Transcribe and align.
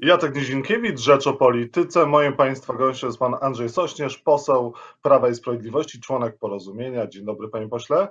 Jacek 0.00 0.34
Nizinkiewicz, 0.34 1.00
Rzecz 1.00 1.26
o 1.26 1.32
Polityce. 1.32 2.06
Moim 2.06 2.32
Państwa 2.32 2.74
gościem 2.74 3.08
jest 3.08 3.18
Pan 3.18 3.34
Andrzej 3.40 3.68
Sośnierz, 3.68 4.18
poseł 4.18 4.74
Prawa 5.02 5.28
i 5.28 5.34
Sprawiedliwości, 5.34 6.00
członek 6.00 6.38
Porozumienia. 6.38 7.06
Dzień 7.06 7.24
dobry 7.24 7.48
Panie 7.48 7.68
Pośle. 7.68 8.08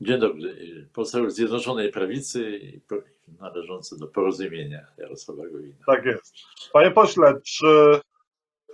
Dzień 0.00 0.20
dobry. 0.20 0.88
Poseł 0.92 1.30
Zjednoczonej 1.30 1.92
Prawicy 1.92 2.60
należący 3.40 3.98
do 3.98 4.06
Porozumienia 4.06 4.86
Jarosława 4.98 5.42
Gowina. 5.46 5.84
Tak 5.86 6.04
jest. 6.04 6.34
Panie 6.72 6.90
Pośle, 6.90 7.40
czy, 7.44 8.00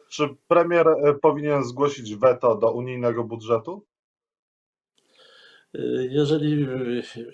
czy 0.09 0.29
premier 0.49 0.87
powinien 1.23 1.65
zgłosić 1.65 2.17
weto 2.17 2.57
do 2.57 2.73
unijnego 2.73 3.25
budżetu? 3.25 3.87
Jeżeli, 6.11 6.67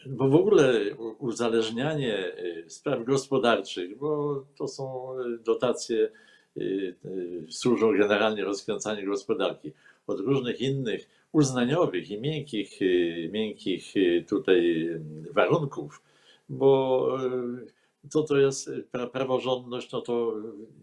bo 0.06 0.28
w 0.28 0.34
ogóle 0.34 0.80
uzależnianie 1.18 2.32
spraw 2.66 3.04
gospodarczych, 3.04 3.98
bo 3.98 4.44
to 4.58 4.68
są 4.68 5.16
dotacje, 5.44 6.10
służą 7.48 7.92
generalnie 7.98 8.44
rozkręcaniu 8.44 9.10
gospodarki, 9.10 9.72
od 10.06 10.20
różnych 10.20 10.60
innych 10.60 11.08
uznaniowych 11.32 12.10
i 12.10 12.20
miękkich, 12.20 12.78
miękkich 13.30 13.94
tutaj 14.28 14.88
warunków, 15.30 16.02
bo 16.48 17.08
co 18.08 18.22
to 18.22 18.36
jest 18.36 18.70
praworządność, 19.12 19.92
no 19.92 20.00
to 20.00 20.34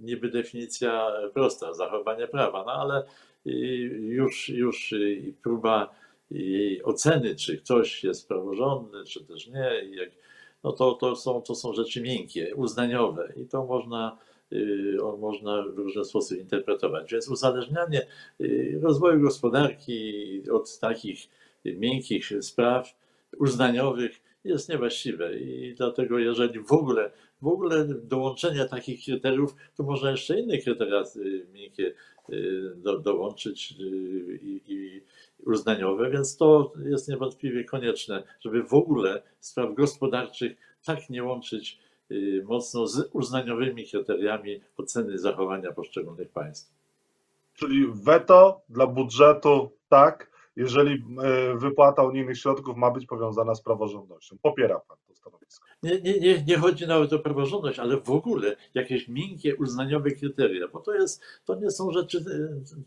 niby 0.01 0.29
definicja 0.29 1.11
prosta, 1.33 1.73
zachowanie 1.73 2.27
prawa, 2.27 2.63
no 2.65 2.71
ale 2.71 3.03
już, 3.99 4.49
już 4.49 4.95
próba 5.43 5.95
jej 6.31 6.83
oceny, 6.83 7.35
czy 7.35 7.57
ktoś 7.57 8.03
jest 8.03 8.27
praworządny, 8.27 9.03
czy 9.03 9.25
też 9.25 9.47
nie, 9.47 9.71
no 10.65 10.71
to, 10.71 10.93
to, 10.93 11.15
są, 11.15 11.41
to 11.41 11.55
są 11.55 11.73
rzeczy 11.73 12.01
miękkie, 12.01 12.55
uznaniowe 12.55 13.33
i 13.35 13.45
to 13.45 13.65
można, 13.65 14.17
y, 14.53 14.97
można 15.19 15.63
w 15.63 15.77
różny 15.77 16.05
sposób 16.05 16.37
interpretować. 16.37 17.11
Więc 17.11 17.29
uzależnianie 17.29 18.07
y, 18.41 18.79
rozwoju 18.83 19.21
gospodarki 19.21 20.43
od 20.51 20.79
takich 20.79 21.19
miękkich 21.65 22.29
spraw 22.41 22.95
uznaniowych 23.39 24.21
jest 24.43 24.69
niewłaściwe 24.69 25.39
i 25.39 25.75
dlatego 25.77 26.19
jeżeli 26.19 26.59
w 26.59 26.71
ogóle, 26.71 27.11
w 27.41 27.47
ogóle 27.47 27.85
dołączenie 27.85 28.65
takich 28.65 29.05
kryteriów, 29.05 29.55
to 29.77 29.83
można 29.83 30.11
jeszcze 30.11 30.39
inne 30.39 30.57
kryteria 30.57 31.03
y, 31.15 31.47
miękkie 31.53 31.93
do, 32.75 32.99
dołączyć 32.99 33.71
i, 34.41 34.61
i 34.67 35.01
uznaniowe, 35.45 36.09
więc 36.09 36.37
to 36.37 36.73
jest 36.85 37.09
niewątpliwie 37.09 37.63
konieczne, 37.63 38.23
żeby 38.39 38.63
w 38.63 38.73
ogóle 38.73 39.23
spraw 39.39 39.75
gospodarczych 39.75 40.57
tak 40.85 41.09
nie 41.09 41.23
łączyć 41.23 41.79
y, 42.11 42.43
mocno 42.47 42.87
z 42.87 43.09
uznaniowymi 43.13 43.87
kryteriami 43.87 44.61
oceny 44.77 45.17
zachowania 45.17 45.71
poszczególnych 45.71 46.29
państw. 46.29 46.73
Czyli 47.53 47.87
weto 47.93 48.61
dla 48.69 48.87
budżetu 48.87 49.71
tak, 49.89 50.31
jeżeli 50.55 50.93
y, 50.93 51.57
wypłata 51.57 52.03
unijnych 52.03 52.37
środków 52.37 52.77
ma 52.77 52.91
być 52.91 53.05
powiązana 53.05 53.55
z 53.55 53.61
praworządnością. 53.61 54.37
Popiera 54.41 54.79
Pan 54.79 54.97
to 55.07 55.14
stanowisko? 55.25 55.65
Nie, 55.83 56.01
nie, 56.01 56.19
nie, 56.19 56.43
nie 56.47 56.57
chodzi 56.57 56.87
nawet 56.87 57.13
o 57.13 57.19
praworządność, 57.19 57.79
ale 57.79 57.97
w 57.97 58.09
ogóle 58.09 58.55
jakieś 58.73 59.07
miękkie, 59.07 59.55
uznaniowe 59.55 60.11
kryteria, 60.11 60.67
bo 60.67 60.79
to, 60.79 60.93
jest, 60.93 61.21
to, 61.45 61.55
nie 61.55 61.71
są 61.71 61.91
rzeczy, 61.91 62.25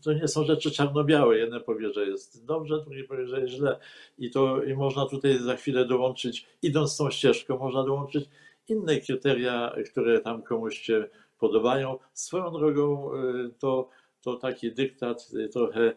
to 0.01 0.13
nie 0.13 0.27
są 0.27 0.43
rzeczy 0.43 0.71
czarno-białe. 0.71 1.37
Jeden 1.37 1.61
powie, 1.61 1.93
że 1.93 2.05
jest 2.05 2.45
dobrze, 2.45 2.83
drugi 2.85 3.03
powie, 3.03 3.27
że 3.27 3.41
jest 3.41 3.53
źle. 3.53 3.79
I 4.17 4.31
to 4.31 4.63
i 4.63 4.73
można 4.73 5.05
tutaj 5.05 5.37
za 5.37 5.55
chwilę 5.55 5.85
dołączyć, 5.85 6.47
idąc 6.61 6.97
tą 6.97 7.09
ścieżką, 7.09 7.57
można 7.57 7.83
dołączyć 7.83 8.29
inne 8.67 9.01
kryteria, 9.01 9.75
które 9.91 10.19
tam 10.19 10.43
komuś 10.43 10.79
się 10.79 11.07
podobają. 11.39 11.97
Swoją 12.13 12.51
drogą 12.51 13.13
y, 13.13 13.49
to, 13.59 13.89
to 14.21 14.35
taki 14.35 14.71
dyktat 14.71 15.27
y, 15.33 15.49
trochę 15.49 15.93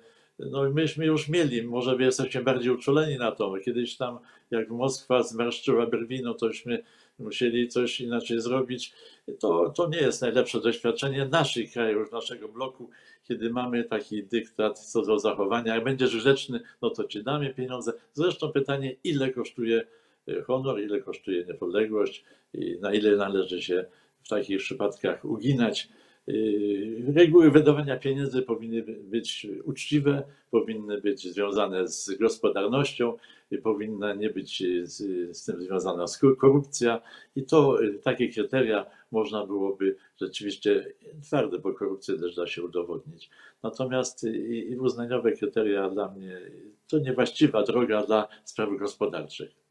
no 0.51 0.71
myśmy 0.71 1.07
już 1.07 1.29
mieli, 1.29 1.63
może 1.63 1.97
wy 1.97 2.05
jesteście 2.05 2.43
bardziej 2.43 2.73
uczuleni 2.73 3.19
na 3.19 3.33
to. 3.33 3.55
Kiedyś 3.65 3.97
tam, 3.97 4.19
jak 4.51 4.71
Moskwa 4.71 5.23
zmarszczyła 5.23 5.87
brwi, 5.87 6.23
no 6.23 6.35
tośmy 6.35 6.83
musieli 7.19 7.69
coś 7.69 8.01
inaczej 8.01 8.41
zrobić. 8.41 8.93
To, 9.41 9.71
to 9.71 9.89
nie 9.89 9.99
jest 9.99 10.23
najlepsze 10.23 10.61
doświadczenie 10.61 11.27
naszych 11.27 11.73
krajów, 11.73 12.13
naszego 12.13 12.49
bloku, 12.49 12.91
kiedy 13.25 13.51
mamy 13.51 13.85
taki 13.85 14.25
dyktat 14.25 14.79
co 14.79 15.03
do 15.03 15.19
zachowania. 15.19 15.75
Jak 15.75 15.85
będziesz 15.85 16.17
grzeczny, 16.17 16.61
no 16.83 16.91
to 16.91 17.05
ci 17.05 17.23
damy 17.23 17.55
pieniądze. 17.55 17.93
Zresztą 18.13 18.53
pytanie, 18.53 18.97
ile 19.05 19.31
kosztuje 19.31 19.87
e, 20.29 20.43
honor, 20.43 20.81
ile 20.81 21.01
kosztuje 21.01 21.45
niepodległość 21.45 22.25
i 22.55 22.79
na 22.81 22.95
ile 22.95 23.17
należy 23.17 23.63
się 23.63 23.85
w 24.23 24.29
takich 24.29 24.59
przypadkach 24.59 25.25
uginać. 25.25 25.89
Yy, 26.27 27.13
reguły 27.15 27.51
wydawania 27.51 27.97
pieniędzy 27.97 28.43
powinny 28.43 28.83
być 28.83 29.47
uczciwe, 29.65 30.23
powinny 30.51 31.01
być 31.01 31.33
związane 31.33 31.89
z 31.89 32.11
gospodarnością, 32.21 33.17
powinna 33.63 34.15
nie 34.15 34.31
być 34.31 34.63
z, 34.83 34.97
z 35.37 35.45
tym 35.45 35.63
związana 35.63 36.05
korupcja 36.39 37.01
i 37.37 37.43
to 37.43 37.79
takie 38.03 38.29
kryteria 38.29 38.87
można 39.13 39.47
byłoby 39.47 39.97
rzeczywiście 40.21 40.93
twarde, 41.23 41.59
bo 41.59 41.75
korupcję 41.75 42.19
też 42.19 42.35
da 42.35 42.47
się 42.47 42.63
udowodnić. 42.63 43.31
Natomiast 43.63 44.25
i 44.69 44.77
uznaniowe 44.77 45.33
kryteria 45.33 45.91
dla 45.91 46.11
mnie 46.11 46.41
to 46.89 46.99
niewłaściwa 46.99 47.63
droga 47.63 48.03
dla 48.03 48.29
spraw 48.45 48.69
gospodarczych. 48.79 49.62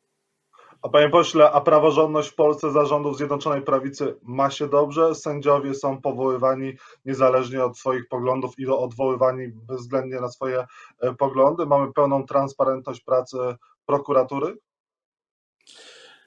A 0.81 0.89
panie 0.89 1.09
pośle, 1.09 1.51
a 1.51 1.61
praworządność 1.61 2.29
w 2.29 2.35
Polsce 2.35 2.71
zarządów 2.71 3.17
Zjednoczonej 3.17 3.61
Prawicy 3.61 4.15
ma 4.23 4.49
się 4.49 4.67
dobrze? 4.67 5.15
Sędziowie 5.15 5.73
są 5.73 6.01
powoływani 6.01 6.73
niezależnie 7.05 7.63
od 7.63 7.77
swoich 7.77 8.07
poglądów 8.07 8.59
i 8.59 8.67
odwoływani 8.67 9.47
bezwzględnie 9.47 10.19
na 10.21 10.29
swoje 10.29 10.65
e, 10.99 11.13
poglądy? 11.13 11.65
Mamy 11.65 11.93
pełną 11.93 12.25
transparentność 12.25 13.01
pracy 13.01 13.37
prokuratury? 13.85 14.57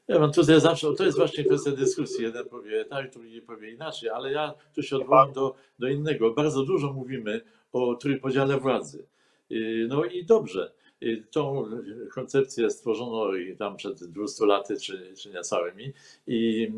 Ja 0.09 0.19
mam 0.19 0.33
tutaj 0.33 0.61
zawsze, 0.61 0.95
to 0.95 1.05
jest 1.05 1.19
właśnie 1.19 1.45
kwestia 1.45 1.71
dyskusji. 1.71 2.25
Jeden 2.25 2.49
powie 2.49 2.85
tak, 2.85 3.11
drugi 3.11 3.43
powie 3.43 3.71
inaczej, 3.71 4.09
ale 4.11 4.33
ja 4.33 4.55
tu 4.75 4.83
się 4.83 4.97
odwołam 4.97 5.33
do, 5.33 5.55
do 5.79 5.89
innego. 5.89 6.31
Bardzo 6.31 6.65
dużo 6.65 6.93
mówimy 6.93 7.41
o 7.73 7.95
trójpodziale 7.95 8.61
władzy. 8.61 9.07
Y, 9.51 9.87
no 9.89 10.05
i 10.05 10.25
dobrze 10.25 10.73
Tą 11.31 11.71
koncepcję 12.15 12.71
stworzono 12.71 13.35
i 13.35 13.57
tam 13.57 13.77
przed 13.77 14.05
200 14.05 14.47
laty, 14.47 14.81
czy, 14.81 15.15
czy 15.17 15.31
niecałymi. 15.31 15.93
I, 16.27 16.73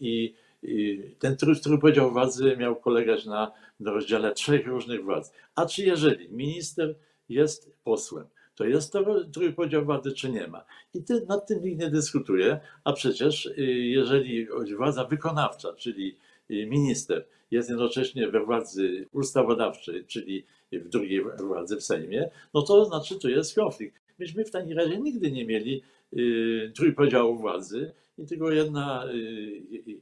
i, 0.00 0.34
i 0.62 1.02
ten 1.18 1.36
trójpodział 1.62 2.10
władzy 2.10 2.56
miał 2.56 2.76
polegać 2.76 3.26
na, 3.26 3.52
na 3.80 3.92
rozdziale 3.92 4.32
trzech 4.32 4.66
różnych 4.66 5.04
władz. 5.04 5.32
A 5.54 5.66
czy 5.66 5.82
jeżeli 5.82 6.28
minister 6.28 6.94
jest 7.28 7.72
posłem, 7.84 8.26
to 8.54 8.64
jest 8.64 8.92
to 8.92 9.24
trójpodział 9.24 9.84
władzy, 9.84 10.12
czy 10.12 10.30
nie 10.30 10.46
ma. 10.46 10.64
I 10.94 11.02
ty, 11.02 11.26
nad 11.28 11.46
tym 11.46 11.62
nikt 11.62 11.80
nie 11.80 11.90
dyskutuje, 11.90 12.60
a 12.84 12.92
przecież 12.92 13.46
y, 13.46 13.62
jeżeli 13.68 14.46
władza 14.76 15.04
wykonawcza, 15.04 15.72
czyli 15.72 16.16
y, 16.50 16.66
minister, 16.66 17.24
jest 17.50 17.68
jednocześnie 17.68 18.28
we 18.28 18.44
władzy 18.44 19.06
ustawodawczej, 19.12 20.04
czyli 20.06 20.44
w 20.72 20.88
drugiej 20.88 21.24
władzy 21.38 21.76
w 21.76 21.82
Sejmie, 21.82 22.30
no 22.54 22.62
to 22.62 22.84
znaczy 22.84 23.18
to 23.18 23.28
jest 23.28 23.54
konflikt. 23.54 24.00
Myśmy 24.18 24.44
w 24.44 24.50
takim 24.50 24.78
razie 24.78 24.98
nigdy 24.98 25.30
nie 25.30 25.44
mieli 25.44 25.82
y, 26.16 26.72
trójpodziału 26.76 27.36
władzy 27.36 27.92
i 28.18 28.26
tylko 28.26 28.50
jedna, 28.50 29.06
y, 29.06 29.16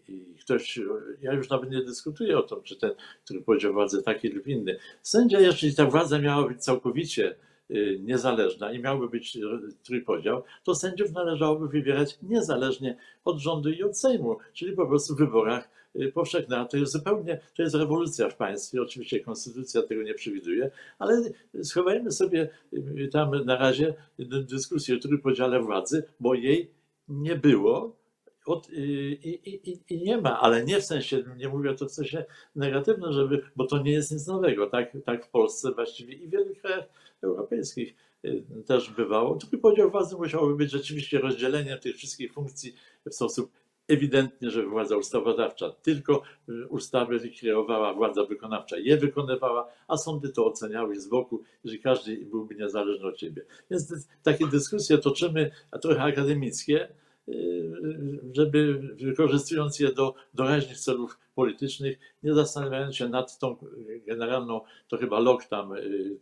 y, 0.09 0.41
ktoś, 0.41 0.81
ja 1.23 1.33
już 1.33 1.49
nawet 1.49 1.71
nie 1.71 1.83
dyskutuję 1.83 2.39
o 2.39 2.43
tym, 2.43 2.63
czy 2.63 2.77
ten 2.77 2.91
trójpodział 3.25 3.73
władzy 3.73 4.03
taki 4.03 4.29
lub 4.29 4.47
inny. 4.47 4.79
Sędzia, 5.03 5.41
jeżeli 5.41 5.75
ta 5.75 5.87
władza 5.87 6.19
miała 6.19 6.49
być 6.49 6.65
całkowicie 6.65 7.35
y, 7.71 8.01
niezależna 8.03 8.73
i 8.73 8.79
miałby 8.79 9.09
być 9.09 9.39
trójpodział, 9.83 10.43
to 10.65 10.75
sędziów 10.75 11.13
należałoby 11.13 11.69
wybierać 11.69 12.19
niezależnie 12.23 12.97
od 13.25 13.39
rządu 13.39 13.71
i 13.71 13.83
od 13.83 13.99
Sejmu, 13.99 14.39
czyli 14.53 14.73
po 14.73 14.87
prostu 14.87 15.15
w 15.15 15.19
wyborach 15.19 15.76
Y, 16.01 16.13
powszechne, 16.13 16.59
a 16.59 16.65
to 16.65 16.77
jest 16.77 16.93
zupełnie, 16.93 17.41
to 17.57 17.63
jest 17.63 17.75
rewolucja 17.75 18.29
w 18.29 18.37
państwie. 18.37 18.83
Oczywiście 18.83 19.21
konstytucja 19.21 19.83
tego 19.83 20.03
nie 20.03 20.15
przewiduje, 20.15 20.71
ale 20.99 21.23
schowajmy 21.63 22.13
sobie 22.13 22.49
y, 22.73 23.09
tam 23.13 23.45
na 23.45 23.57
razie 23.57 23.95
dyskusję 24.19 24.97
o 24.97 24.99
trójpodziale 24.99 25.61
władzy, 25.61 26.05
bo 26.21 26.35
jej 26.35 26.71
nie 27.09 27.37
było 27.37 27.97
od, 28.47 28.71
y, 28.71 28.73
i, 29.25 29.51
i, 29.51 29.79
i, 29.89 30.03
nie 30.03 30.21
ma, 30.21 30.41
ale 30.41 30.65
nie 30.65 30.81
w 30.81 30.85
sensie, 30.85 31.23
nie 31.37 31.49
mówię 31.49 31.75
to 31.75 31.87
w 31.87 31.93
sensie 31.93 32.25
negatywnym, 32.57 33.13
żeby, 33.13 33.43
bo 33.57 33.67
to 33.67 33.83
nie 33.83 33.93
jest 33.93 34.13
nic 34.13 34.27
nowego. 34.27 34.67
Tak, 34.67 34.97
tak 35.05 35.27
w 35.27 35.31
Polsce 35.31 35.73
właściwie 35.73 36.15
i 36.15 36.29
w 36.29 36.31
wielu 36.31 36.55
krajach 36.55 36.85
europejskich 37.23 37.95
też 38.67 38.91
bywało. 38.91 39.37
Trójpodział 39.37 39.91
władzy 39.91 40.17
musiałoby 40.17 40.57
być 40.57 40.71
rzeczywiście 40.71 41.19
rozdzieleniem 41.19 41.79
tych 41.79 41.97
wszystkich 41.97 42.33
funkcji 42.33 42.75
w 43.07 43.15
sposób 43.15 43.51
ewidentnie, 43.89 44.51
że 44.51 44.67
władza 44.67 44.97
ustawodawcza 44.97 45.71
tylko 45.71 46.23
y, 46.49 46.69
ustawy 46.69 47.31
kreowała, 47.41 47.95
władza 47.95 48.25
wykonawcza 48.25 48.79
je 48.79 48.97
wykonywała, 48.97 49.69
a 49.89 49.97
sądy 49.97 50.29
to 50.29 50.47
oceniały 50.47 51.01
z 51.01 51.09
boku, 51.09 51.43
że 51.65 51.79
każdy 51.79 52.17
byłby 52.17 52.55
niezależny 52.55 53.07
od 53.07 53.21
siebie. 53.21 53.43
Więc 53.71 54.09
takie 54.23 54.47
dyskusje 54.47 54.99
toczymy, 54.99 55.51
a 55.71 55.79
trochę 55.79 56.03
akademickie, 56.03 56.89
żeby 58.33 58.75
wykorzystując 59.01 59.81
je 59.81 59.93
do 59.93 60.15
doraźnych 60.35 60.79
celów 60.79 61.19
politycznych, 61.35 61.99
nie 62.23 62.35
zastanawiając 62.35 62.97
się 62.97 63.09
nad 63.09 63.39
tą 63.39 63.57
generalną, 64.07 64.61
to 64.89 64.97
chyba 64.97 65.21
Locke 65.21 65.49
tam 65.49 65.73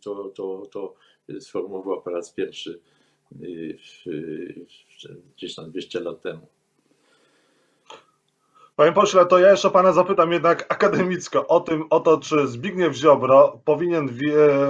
to, 0.00 0.28
to, 0.28 0.62
to 0.72 0.94
sformułował 1.40 2.02
po 2.02 2.10
raz 2.10 2.32
pierwszy 2.32 2.80
gdzieś 5.36 5.54
tam 5.54 5.70
200 5.70 6.00
lat 6.00 6.22
temu. 6.22 6.46
Panie 8.76 8.92
pośle, 8.92 9.26
to 9.26 9.38
ja 9.38 9.50
jeszcze 9.50 9.70
pana 9.70 9.92
zapytam 9.92 10.32
jednak 10.32 10.66
akademicko 10.68 11.46
o 11.46 11.60
tym, 11.60 11.84
o 11.90 12.00
to, 12.00 12.18
czy 12.18 12.46
Zbigniew 12.46 12.96
Ziobro 12.96 13.60
powinien 13.64 14.18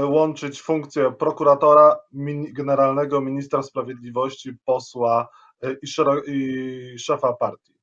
łączyć 0.05 0.62
funkcję 0.62 1.12
prokuratora, 1.19 1.97
generalnego 2.53 3.21
ministra 3.21 3.62
sprawiedliwości, 3.62 4.53
posła 4.65 5.29
y, 5.65 5.79
i, 5.83 5.87
i 6.31 6.99
szefa 6.99 7.33
partii. 7.33 7.75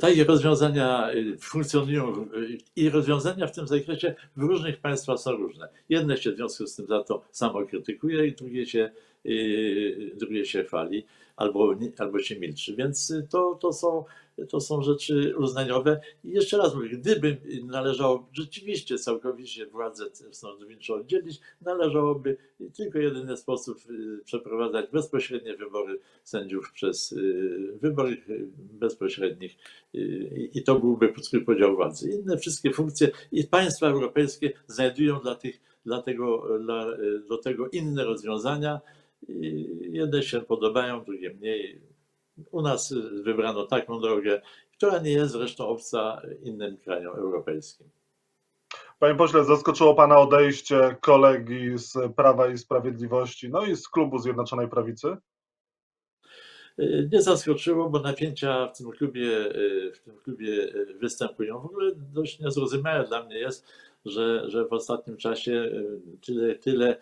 Takie 0.00 0.24
rozwiązania 0.24 1.12
y, 1.12 1.38
funkcjonują 1.38 2.28
i 2.76 2.90
rozwiązania 2.90 3.46
w 3.46 3.52
tym 3.52 3.66
zakresie 3.66 4.14
w 4.36 4.42
różnych 4.42 4.80
państwach 4.80 5.18
są 5.18 5.32
różne. 5.32 5.68
Jedne 5.88 6.16
się 6.16 6.32
w 6.32 6.36
związku 6.36 6.66
z 6.66 6.76
tym 6.76 6.86
za 6.86 7.04
to 7.04 7.22
samo 7.30 7.66
krytykuje 7.66 8.26
i 8.26 8.32
drugie 8.32 8.66
się, 8.66 8.90
drugie 10.14 10.44
się 10.44 10.64
chwali 10.64 11.06
albo, 11.36 11.74
albo 11.98 12.18
się 12.18 12.40
milczy. 12.40 12.76
Więc 12.76 13.12
to, 13.30 13.58
to 13.60 13.72
są 13.72 14.04
to 14.48 14.60
są 14.60 14.82
rzeczy 14.82 15.34
uznaniowe. 15.38 16.00
I 16.24 16.30
jeszcze 16.30 16.58
raz 16.58 16.74
mówię, 16.74 16.88
gdyby 16.88 17.36
należało 17.64 18.28
rzeczywiście 18.32 18.98
całkowicie 18.98 19.66
władzę 19.66 20.04
sądowniczą 20.32 20.94
oddzielić, 20.94 21.40
należałoby 21.60 22.36
tylko 22.76 22.98
jedyny 22.98 23.36
sposób 23.36 23.78
y, 23.90 24.24
przeprowadzać 24.24 24.90
bezpośrednie 24.92 25.56
wybory 25.56 25.98
sędziów 26.24 26.72
przez 26.72 27.12
y, 27.12 27.78
wybory 27.80 28.22
bezpośrednich 28.58 29.56
y, 29.94 30.50
i 30.54 30.62
to 30.62 30.80
byłby 30.80 31.14
podział 31.46 31.76
władzy. 31.76 32.10
Inne 32.10 32.38
wszystkie 32.38 32.70
funkcje 32.70 33.10
i 33.32 33.44
państwa 33.44 33.86
europejskie 33.86 34.52
znajdują 34.66 35.20
dla 35.20 35.34
tych, 35.34 35.60
dla 35.86 36.02
tego, 36.02 36.58
dla, 36.58 36.86
do 37.28 37.38
tego 37.38 37.68
inne 37.68 38.04
rozwiązania. 38.04 38.80
Jedne 39.80 40.22
się 40.22 40.40
podobają, 40.40 41.04
drugie 41.04 41.34
mniej 41.34 41.80
u 42.50 42.62
nas 42.62 42.94
wybrano 43.22 43.66
taką 43.66 44.00
drogę, 44.00 44.42
która 44.72 44.98
nie 44.98 45.12
jest 45.12 45.32
zresztą 45.32 45.68
obca 45.68 46.22
innym 46.42 46.76
krajom 46.76 47.16
europejskim. 47.16 47.88
Panie 48.98 49.14
pośle, 49.14 49.44
zaskoczyło 49.44 49.94
Pana 49.94 50.18
odejście 50.18 50.96
kolegi 51.00 51.78
z 51.78 52.14
Prawa 52.16 52.48
i 52.48 52.58
Sprawiedliwości, 52.58 53.48
no 53.48 53.64
i 53.66 53.76
z 53.76 53.88
klubu 53.88 54.18
Zjednoczonej 54.18 54.68
Prawicy? 54.68 55.16
Nie 57.12 57.22
zaskoczyło, 57.22 57.90
bo 57.90 58.00
napięcia 58.00 58.66
w 58.66 58.78
tym 58.78 58.90
klubie, 58.90 59.28
w 59.94 59.98
tym 60.04 60.16
klubie 60.16 60.72
występują. 61.00 61.60
W 61.60 61.64
ogóle 61.64 61.92
dość 61.94 62.40
niezrozumiałe 62.40 63.04
dla 63.04 63.24
mnie 63.24 63.38
jest, 63.38 63.66
że, 64.04 64.50
że 64.50 64.64
w 64.64 64.72
ostatnim 64.72 65.16
czasie 65.16 65.70
tyle, 66.26 66.54
tyle 66.54 66.96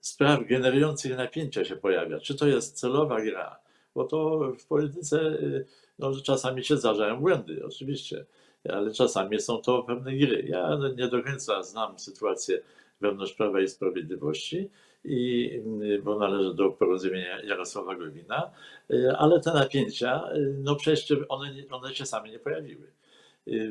spraw 0.00 0.46
generujących 0.46 1.16
napięcia 1.16 1.64
się 1.64 1.76
pojawia. 1.76 2.20
Czy 2.20 2.34
to 2.34 2.46
jest 2.46 2.80
celowa 2.80 3.20
gra? 3.20 3.56
Bo 3.94 4.04
to 4.04 4.52
w 4.58 4.66
polityce 4.66 5.20
y, 5.20 5.66
no, 5.98 6.12
czasami 6.24 6.64
się 6.64 6.76
zdarzają 6.76 7.20
błędy, 7.20 7.62
oczywiście, 7.66 8.26
ale 8.68 8.92
czasami 8.92 9.40
są 9.40 9.58
to 9.58 9.82
pewne 9.82 10.16
gry. 10.16 10.46
Ja 10.48 10.78
nie 10.96 11.08
do 11.08 11.22
końca 11.22 11.62
znam 11.62 11.98
sytuację 11.98 12.60
wewnątrz 13.00 13.32
Prawa 13.32 13.60
i 13.60 13.68
Sprawiedliwości, 13.68 14.70
i, 15.04 15.50
y, 15.82 16.02
bo 16.02 16.18
należy 16.18 16.54
do 16.54 16.70
porozumienia 16.70 17.42
Jarosława 17.42 17.96
Gowina, 17.96 18.50
y, 18.90 19.12
ale 19.18 19.40
te 19.40 19.52
napięcia, 19.52 20.22
no 20.58 20.76
przecież 20.76 21.18
one, 21.28 21.54
one 21.70 21.94
się 21.94 22.06
same 22.06 22.28
nie 22.28 22.38
pojawiły. 22.38 22.86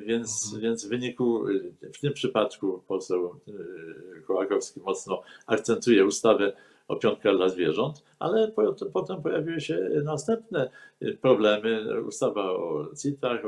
Więc, 0.06 0.42
mhm. 0.45 0.62
więc 0.62 0.86
w 0.86 0.89
wyniku, 0.89 1.45
w 1.94 2.00
tym 2.00 2.13
przypadku 2.13 2.83
poseł 2.88 3.39
Kołakowski 4.27 4.80
mocno 4.80 5.21
akcentuje 5.48 6.06
ustawę 6.06 6.54
o 6.89 6.95
piątkę 6.95 7.36
dla 7.36 7.50
zwierząt, 7.50 8.03
ale 8.19 8.51
potem 8.94 9.21
pojawiły 9.21 9.62
się 9.62 9.89
następne 10.03 10.69
y, 11.01 11.18
problemy. 11.21 12.01
Ustawa 12.03 12.51
o 12.51 12.88
CIT-ach, 13.01 13.41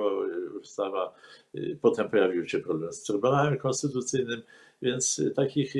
ustawa, 0.61 1.15
y, 1.55 1.77
potem 1.81 2.09
pojawił 2.09 2.47
się 2.47 2.59
problem 2.59 2.93
z 2.93 3.03
Trybunałem 3.03 3.57
Konstytucyjnym, 3.57 4.41
więc 4.81 5.19
y, 5.19 5.31
takich 5.31 5.73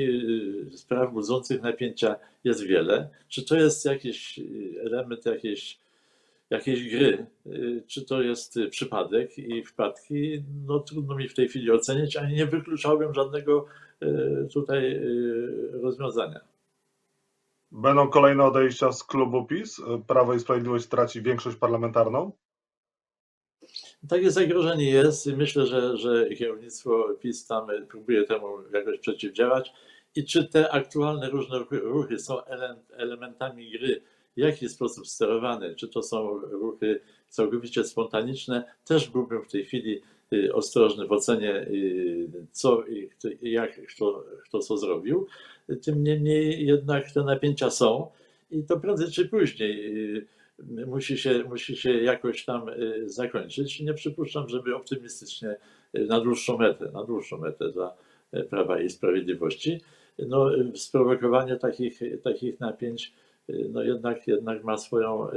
spraw 0.72 1.12
budzących 1.12 1.62
napięcia 1.62 2.16
jest 2.44 2.62
wiele. 2.62 3.08
Czy 3.28 3.44
to 3.44 3.56
jest 3.56 3.84
jakiś 3.84 4.40
element 4.80 5.26
jakiejś, 5.26 5.78
jakiejś 6.50 6.90
gry, 6.94 7.26
czy 7.86 8.02
to 8.04 8.22
jest 8.22 8.58
przypadek 8.70 9.38
i 9.38 9.64
wpadki, 9.64 10.42
no 10.66 10.80
trudno 10.80 11.16
mi 11.16 11.28
w 11.28 11.34
tej 11.34 11.48
chwili 11.48 11.70
ocenić, 11.70 12.16
ani 12.16 12.34
nie 12.34 12.46
wykluczałbym 12.46 13.14
żadnego 13.14 13.66
tutaj 14.52 15.00
rozwiązania. 15.72 16.51
Będą 17.72 18.08
kolejne 18.08 18.44
odejścia 18.44 18.92
z 18.92 19.04
klubu 19.04 19.44
PiS? 19.46 19.80
Prawo 20.06 20.34
i 20.34 20.40
Sprawiedliwość 20.40 20.86
traci 20.86 21.22
większość 21.22 21.56
parlamentarną? 21.56 22.32
Takie 24.08 24.30
zagrożenie 24.30 24.90
jest 24.90 25.26
i 25.26 25.36
myślę, 25.36 25.66
że, 25.66 25.96
że 25.96 26.28
kierownictwo 26.28 27.14
PiS 27.20 27.46
tam 27.46 27.66
próbuje 27.88 28.24
temu 28.24 28.46
jakoś 28.72 28.98
przeciwdziałać. 28.98 29.72
I 30.14 30.24
czy 30.24 30.48
te 30.48 30.72
aktualne 30.72 31.30
różne 31.30 31.58
ruchy 31.70 32.18
są 32.18 32.44
elementami 32.90 33.70
gry, 33.70 34.02
w 34.36 34.40
jaki 34.40 34.68
sposób 34.68 35.06
sterowane, 35.06 35.74
czy 35.74 35.88
to 35.88 36.02
są 36.02 36.38
ruchy 36.38 37.00
całkowicie 37.28 37.84
spontaniczne, 37.84 38.74
też 38.84 39.10
byłbym 39.10 39.42
w 39.42 39.50
tej 39.50 39.64
chwili 39.64 40.02
ostrożny 40.52 41.06
w 41.06 41.12
ocenie, 41.12 41.54
y, 41.54 42.46
co 42.52 42.84
i 42.86 43.10
jak 43.42 43.86
kto, 43.86 44.24
kto 44.44 44.58
co 44.58 44.76
zrobił. 44.76 45.26
Tym 45.82 46.04
niemniej 46.04 46.66
jednak 46.66 47.12
te 47.12 47.22
napięcia 47.22 47.70
są 47.70 48.10
i 48.52 48.62
to 48.62 48.80
prędzej 48.80 49.10
czy 49.10 49.28
później 49.28 49.96
y, 50.16 50.26
musi 50.86 51.18
się, 51.18 51.44
musi 51.48 51.76
się 51.76 51.92
jakoś 51.92 52.44
tam 52.44 52.68
y, 52.68 53.10
zakończyć. 53.10 53.80
Nie 53.80 53.94
przypuszczam, 53.94 54.48
żeby 54.48 54.76
optymistycznie 54.76 55.56
y, 55.96 56.06
na 56.06 56.20
dłuższą 56.20 56.58
metę, 56.58 56.90
na 56.92 57.04
dłuższą 57.04 57.38
metę 57.38 57.72
dla 57.72 57.96
Prawa 58.50 58.80
i 58.80 58.90
Sprawiedliwości. 58.90 59.80
No, 60.18 60.50
sprowokowanie 60.74 61.56
takich, 61.56 62.00
takich 62.22 62.60
napięć 62.60 63.12
no 63.48 63.82
jednak, 63.82 64.26
jednak 64.28 64.64
ma 64.64 64.78
swoją 64.78 65.28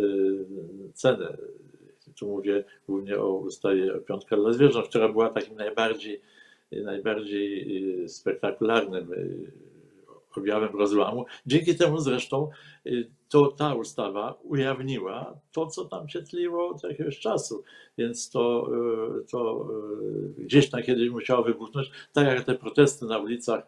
cenę. 0.93 1.37
Tu 2.19 2.27
mówię 2.27 2.63
głównie 2.87 3.19
o 3.19 3.33
ustawie 3.33 3.95
o 3.95 3.99
piątka 3.99 4.35
dla 4.35 4.53
zwierząt, 4.53 4.87
która 4.87 5.09
była 5.09 5.29
takim 5.29 5.55
najbardziej, 5.55 6.21
najbardziej 6.71 8.09
spektakularnym 8.09 9.11
objawem 10.37 10.75
rozłamu. 10.75 11.25
Dzięki 11.45 11.75
temu 11.75 11.99
zresztą 11.99 12.49
y, 12.85 13.09
to 13.29 13.47
ta 13.47 13.73
ustawa 13.73 14.39
ujawniła 14.43 15.39
to, 15.51 15.67
co 15.67 15.85
tam 15.85 16.09
się 16.09 16.21
tliło 16.21 16.69
od 16.69 16.83
jakiegoś 16.83 17.19
czasu, 17.19 17.63
więc 17.97 18.29
to, 18.29 18.69
y, 19.21 19.25
to 19.31 19.67
y, 20.39 20.43
gdzieś 20.43 20.69
tam 20.69 20.83
kiedyś 20.83 21.09
musiało 21.09 21.43
wybuchnąć, 21.43 21.91
tak 22.13 22.27
jak 22.27 22.43
te 22.43 22.55
protesty 22.55 23.05
na 23.05 23.17
ulicach 23.17 23.67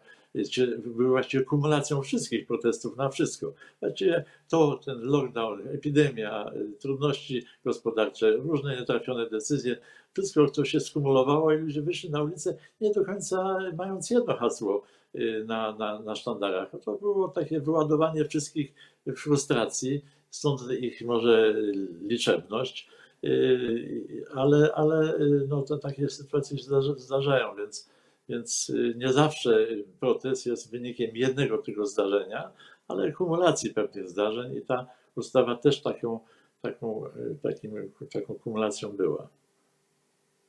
były 0.86 1.08
właściwie 1.08 1.44
kumulacją 1.44 2.02
wszystkich 2.02 2.46
protestów 2.46 2.96
na 2.96 3.08
wszystko. 3.08 3.52
Właściwie 3.80 4.24
to, 4.48 4.80
ten 4.84 5.00
lockdown, 5.00 5.68
epidemia, 5.68 6.50
trudności 6.80 7.44
gospodarcze, 7.64 8.32
różne 8.32 8.76
nietrafione 8.76 9.30
decyzje, 9.30 9.76
wszystko 10.12 10.50
to 10.50 10.64
się 10.64 10.80
skumulowało 10.80 11.52
i 11.52 11.58
ludzie 11.58 11.82
wyszli 11.82 12.10
na 12.10 12.22
ulicę 12.22 12.56
nie 12.80 12.92
do 12.92 13.04
końca 13.04 13.58
mając 13.76 14.10
jedno 14.10 14.36
hasło– 14.36 14.82
Y, 15.14 15.44
na, 15.46 15.72
na, 15.72 16.00
na 16.00 16.14
sztandarach. 16.14 16.70
To 16.84 16.92
było 16.92 17.28
takie 17.28 17.60
wyładowanie 17.60 18.24
wszystkich 18.24 18.74
frustracji, 19.16 20.04
stąd 20.30 20.70
ich 20.70 21.02
może 21.02 21.54
liczebność, 22.00 22.88
y, 23.24 24.24
ale, 24.34 24.74
ale 24.74 25.14
y, 25.14 25.46
no, 25.48 25.62
to 25.62 25.78
takie 25.78 26.08
sytuacje 26.08 26.58
się 26.58 26.64
zdarzają, 26.96 27.56
więc, 27.56 27.90
więc 28.28 28.72
nie 28.96 29.12
zawsze 29.12 29.66
protest 30.00 30.46
jest 30.46 30.70
wynikiem 30.70 31.16
jednego 31.16 31.58
tego 31.58 31.86
zdarzenia, 31.86 32.50
ale 32.88 33.12
kumulacji 33.12 33.74
pewnych 33.74 34.08
zdarzeń 34.08 34.56
i 34.56 34.62
ta 34.62 34.86
ustawa 35.14 35.56
też 35.56 35.82
taką, 35.82 36.20
taką, 36.62 37.04
takim, 37.42 37.92
taką 38.12 38.34
kumulacją 38.34 38.88
była. 38.88 39.28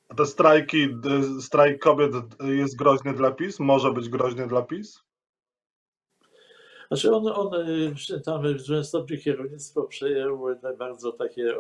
A 0.09 0.15
te 0.15 0.25
strajki, 0.25 0.87
strajk 1.41 1.81
kobiet 1.81 2.11
jest 2.39 2.77
groźny 2.77 3.13
dla 3.13 3.31
PiS? 3.31 3.59
Może 3.59 3.91
być 3.91 4.09
groźny 4.09 4.47
dla 4.47 4.61
PiS? 4.61 5.03
Znaczy 6.87 7.15
on, 7.15 7.27
on 7.27 7.51
tam 8.25 8.43
w 8.43 8.57
dużym 8.57 8.83
stopniu 8.83 9.17
kierownictwo 9.17 9.83
przejęło 9.83 10.55
bardzo 10.77 11.11
takie 11.11 11.53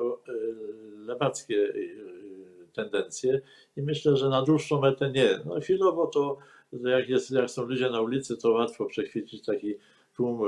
lewackie 0.97 1.73
tendencje 2.83 3.41
i 3.77 3.81
myślę, 3.81 4.17
że 4.17 4.29
na 4.29 4.41
dłuższą 4.41 4.81
metę 4.81 5.11
nie. 5.11 5.39
No 5.45 5.59
chwilowo 5.59 6.07
to 6.07 6.37
jak, 6.73 7.09
jest, 7.09 7.31
jak 7.31 7.51
są 7.51 7.65
ludzie 7.65 7.89
na 7.89 8.01
ulicy, 8.01 8.37
to 8.37 8.51
łatwo 8.51 8.85
przechwycić 8.85 9.45
taki 9.45 9.75
tłum, 10.15 10.39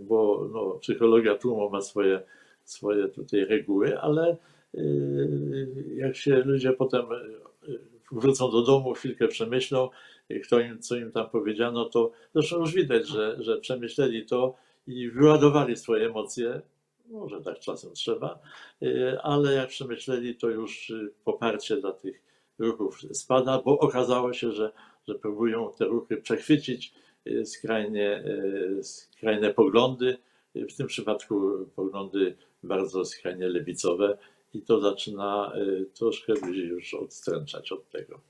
bo 0.00 0.48
no, 0.52 0.70
psychologia 0.70 1.34
tłumu 1.34 1.70
ma 1.70 1.80
swoje 1.80 2.22
swoje 2.64 3.08
tutaj 3.08 3.44
reguły, 3.44 4.00
ale 4.00 4.36
jak 5.96 6.16
się 6.16 6.36
ludzie 6.36 6.72
potem 6.72 7.04
wrócą 8.12 8.50
do 8.50 8.62
domu, 8.62 8.94
chwilkę 8.94 9.28
przemyślą, 9.28 9.88
kto 10.44 10.60
im, 10.60 10.78
co 10.78 10.96
im 10.96 11.12
tam 11.12 11.30
powiedziano, 11.30 11.84
to 11.84 12.12
zresztą 12.34 12.60
już 12.60 12.74
widać, 12.74 13.08
że, 13.08 13.36
że 13.42 13.58
przemyśleli 13.58 14.26
to 14.26 14.54
i 14.86 15.10
wyładowali 15.10 15.76
swoje 15.76 16.06
emocje. 16.06 16.60
Może 17.08 17.40
tak 17.40 17.58
czasem 17.58 17.92
trzeba, 17.92 18.38
ale 19.22 19.52
jak 19.52 19.68
przemyśleli, 19.68 20.36
to 20.36 20.50
już 20.50 20.92
poparcie 21.24 21.76
dla 21.76 21.92
tych 21.92 22.22
ruchów 22.58 23.00
spada, 23.12 23.62
bo 23.64 23.78
okazało 23.78 24.32
się, 24.32 24.52
że, 24.52 24.72
że 25.08 25.14
próbują 25.14 25.72
te 25.78 25.84
ruchy 25.84 26.16
przechwycić 26.16 26.94
skrajnie, 27.44 28.24
skrajne 28.82 29.54
poglądy, 29.54 30.18
w 30.54 30.76
tym 30.76 30.86
przypadku 30.86 31.66
poglądy 31.76 32.36
bardzo 32.62 33.04
skrajnie 33.04 33.48
lewicowe 33.48 34.18
i 34.54 34.62
to 34.62 34.80
zaczyna 34.80 35.52
troszkę 35.94 36.32
ludzi 36.32 36.60
już 36.60 36.94
odstręczać 36.94 37.72
od 37.72 37.90
tego. 37.90 38.20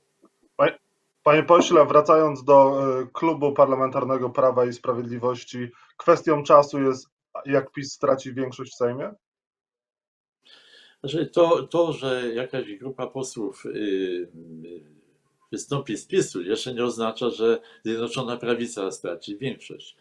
Panie 1.23 1.42
pośle, 1.42 1.87
wracając 1.87 2.45
do 2.45 2.83
klubu 3.12 3.52
parlamentarnego 3.52 4.30
Prawa 4.30 4.66
i 4.66 4.73
Sprawiedliwości, 4.73 5.71
kwestią 5.97 6.42
czasu 6.42 6.83
jest, 6.83 7.15
jak 7.46 7.72
PiS 7.72 7.92
straci 7.92 8.34
większość 8.34 8.72
w 8.72 8.76
Sejmie? 8.76 9.14
Znaczy 11.00 11.26
to, 11.26 11.62
to, 11.62 11.92
że 11.92 12.34
jakaś 12.34 12.74
grupa 12.74 13.06
posłów 13.06 13.64
wystąpi 15.52 15.96
z 15.96 16.06
PiSu, 16.06 16.42
jeszcze 16.42 16.74
nie 16.74 16.84
oznacza, 16.84 17.30
że 17.30 17.60
Zjednoczona 17.84 18.36
Prawica 18.36 18.90
straci 18.90 19.36
większość, 19.36 19.96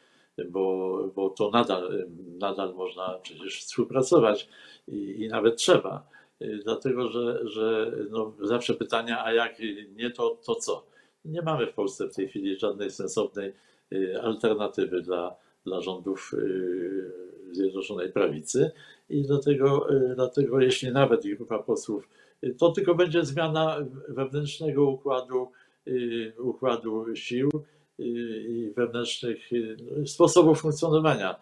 bo, 0.49 0.97
bo 1.15 1.29
to 1.29 1.49
nadal, 1.49 2.05
nadal 2.39 2.73
można 2.73 3.19
przecież 3.23 3.59
współpracować 3.59 4.49
i, 4.87 5.23
i 5.23 5.27
nawet 5.27 5.57
trzeba. 5.57 6.07
Dlatego, 6.63 7.07
że, 7.07 7.39
że 7.43 7.91
no 8.09 8.33
zawsze 8.41 8.73
pytania, 8.73 9.25
a 9.25 9.33
jak 9.33 9.55
nie 9.95 10.09
to, 10.11 10.37
to 10.45 10.55
co? 10.55 10.85
Nie 11.25 11.41
mamy 11.41 11.67
w 11.67 11.73
Polsce 11.73 12.07
w 12.07 12.15
tej 12.15 12.27
chwili 12.27 12.59
żadnej 12.59 12.91
sensownej 12.91 13.53
alternatywy 14.21 15.01
dla, 15.01 15.35
dla 15.65 15.81
rządów 15.81 16.31
Zjednoczonej 17.51 18.11
Prawicy 18.11 18.71
i 19.09 19.23
dlatego, 19.23 19.87
dlatego 20.15 20.59
jeśli 20.59 20.91
nawet 20.91 21.23
grupa 21.37 21.59
posłów, 21.59 22.09
to 22.57 22.71
tylko 22.71 22.95
będzie 22.95 23.25
zmiana 23.25 23.85
wewnętrznego 24.07 24.85
układu, 24.89 25.51
układu 26.37 27.15
sił 27.15 27.49
i 27.99 28.71
wewnętrznych 28.75 29.49
sposobów 30.05 30.61
funkcjonowania 30.61 31.35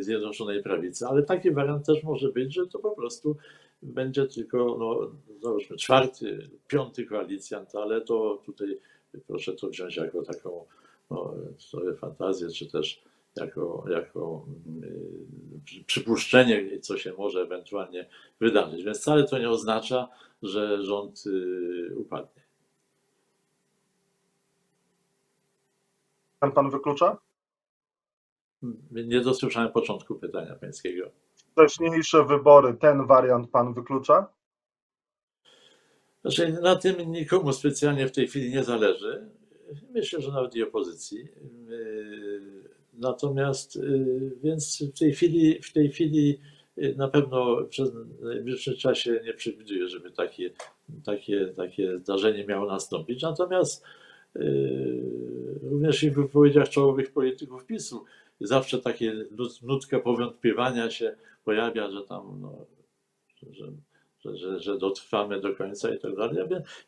Zjednoczonej 0.00 0.62
Prawicy. 0.62 1.06
Ale 1.06 1.22
taki 1.22 1.50
wariant 1.50 1.86
też 1.86 2.02
może 2.02 2.32
być, 2.32 2.54
że 2.54 2.66
to 2.66 2.78
po 2.78 2.90
prostu 2.90 3.36
będzie 3.82 4.26
tylko, 4.26 4.76
no, 4.78 5.10
załóżmy, 5.42 5.76
czwarty, 5.76 6.50
piąty 6.68 7.06
koalicjant, 7.06 7.74
ale 7.74 8.00
to 8.00 8.42
tutaj 8.46 8.78
proszę 9.26 9.52
to 9.52 9.68
wziąć 9.68 9.96
jako 9.96 10.22
taką 10.22 10.64
no, 11.10 11.34
sobie 11.58 11.94
fantazję, 11.94 12.48
czy 12.48 12.66
też 12.66 13.02
jako, 13.36 13.84
jako 13.90 14.46
przypuszczenie, 15.86 16.80
co 16.80 16.98
się 16.98 17.12
może 17.12 17.40
ewentualnie 17.40 18.08
wydarzyć. 18.40 18.84
Więc 18.84 19.00
wcale 19.00 19.24
to 19.24 19.38
nie 19.38 19.50
oznacza, 19.50 20.08
że 20.42 20.84
rząd 20.84 21.24
upadnie. 21.96 22.42
Pan 26.40 26.52
pan 26.52 26.70
wyklucza? 26.70 27.18
Nie 28.90 29.20
dosłyszałem 29.20 29.72
początku 29.72 30.14
pytania 30.14 30.54
pańskiego. 30.54 31.10
Wcześniejsze 31.52 32.24
wybory, 32.24 32.74
ten 32.74 33.06
wariant 33.06 33.50
pan 33.50 33.74
wyklucza? 33.74 34.28
Znaczy, 36.22 36.52
na 36.52 36.76
tym 36.76 37.12
nikomu 37.12 37.52
specjalnie 37.52 38.06
w 38.06 38.12
tej 38.12 38.28
chwili 38.28 38.50
nie 38.50 38.64
zależy. 38.64 39.30
Myślę, 39.90 40.20
że 40.20 40.32
nawet 40.32 40.54
i 40.54 40.62
opozycji. 40.62 41.28
Natomiast 42.92 43.78
więc 44.42 44.82
w 44.94 44.98
tej 44.98 45.12
chwili, 45.12 45.62
w 45.62 45.72
tej 45.72 45.88
chwili 45.90 46.38
na 46.96 47.08
pewno 47.08 47.64
przez 47.64 47.92
najbliższym 48.20 48.76
czasie 48.76 49.20
nie 49.24 49.34
przewiduję, 49.34 49.88
żeby 49.88 50.10
takie, 50.10 50.50
takie, 51.04 51.46
takie 51.56 51.98
zdarzenie 51.98 52.44
miało 52.46 52.66
nastąpić. 52.66 53.22
Natomiast 53.22 53.84
również 55.62 56.02
i 56.02 56.10
w 56.10 56.14
wypowiedziach 56.14 56.68
czołowych 56.68 57.12
polityków 57.12 57.66
PiSu 57.66 58.04
zawsze 58.40 58.78
takie 58.78 59.14
nutka 59.62 60.00
powątpiewania 60.00 60.90
się 60.90 61.16
pojawia, 61.44 61.90
że 61.90 62.02
tam 62.02 62.40
no, 62.40 62.66
że, 63.50 63.72
że, 64.24 64.60
że, 64.60 64.78
dotrwamy 64.78 65.40
do 65.40 65.54
końca 65.54 65.94
i 65.94 65.98
tak 65.98 66.16
dalej. 66.16 66.38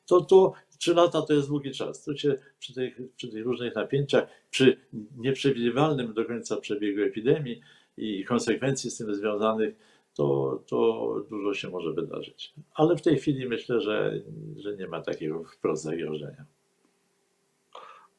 To, 0.06 0.20
to 0.20 0.52
trzy 0.78 0.94
lata 0.94 1.22
to 1.22 1.32
jest 1.32 1.48
długi 1.48 1.72
czas. 1.72 2.04
To 2.04 2.16
się 2.16 2.38
przy 2.58 2.74
tych, 2.74 3.00
przy 3.16 3.28
tych 3.28 3.44
różnych 3.44 3.74
napięciach, 3.74 4.28
przy 4.50 4.76
nieprzewidywalnym 5.16 6.14
do 6.14 6.24
końca 6.24 6.56
przebiegu 6.56 7.02
epidemii 7.02 7.60
i 7.96 8.24
konsekwencji 8.24 8.90
z 8.90 8.96
tym 8.96 9.14
związanych, 9.14 9.74
to, 10.14 10.58
to 10.66 11.14
dużo 11.30 11.54
się 11.54 11.68
może 11.68 11.92
wydarzyć. 11.92 12.54
Ale 12.74 12.96
w 12.96 13.02
tej 13.02 13.18
chwili 13.18 13.48
myślę, 13.48 13.80
że, 13.80 14.20
że 14.56 14.76
nie 14.76 14.86
ma 14.86 15.00
takiego 15.00 15.44
wprost 15.44 15.82
zagrożenia. 15.82 16.44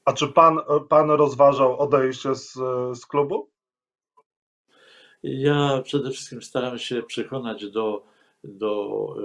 A 0.05 0.13
czy 0.13 0.27
pan, 0.27 0.59
pan 0.89 1.11
rozważał 1.11 1.79
odejście 1.79 2.35
z, 2.35 2.53
z 2.93 3.05
klubu? 3.05 3.49
Ja 5.23 5.81
przede 5.83 6.11
wszystkim 6.11 6.41
staram 6.41 6.77
się 6.79 7.03
przekonać 7.03 7.71
do, 7.71 8.03
do, 8.47 9.15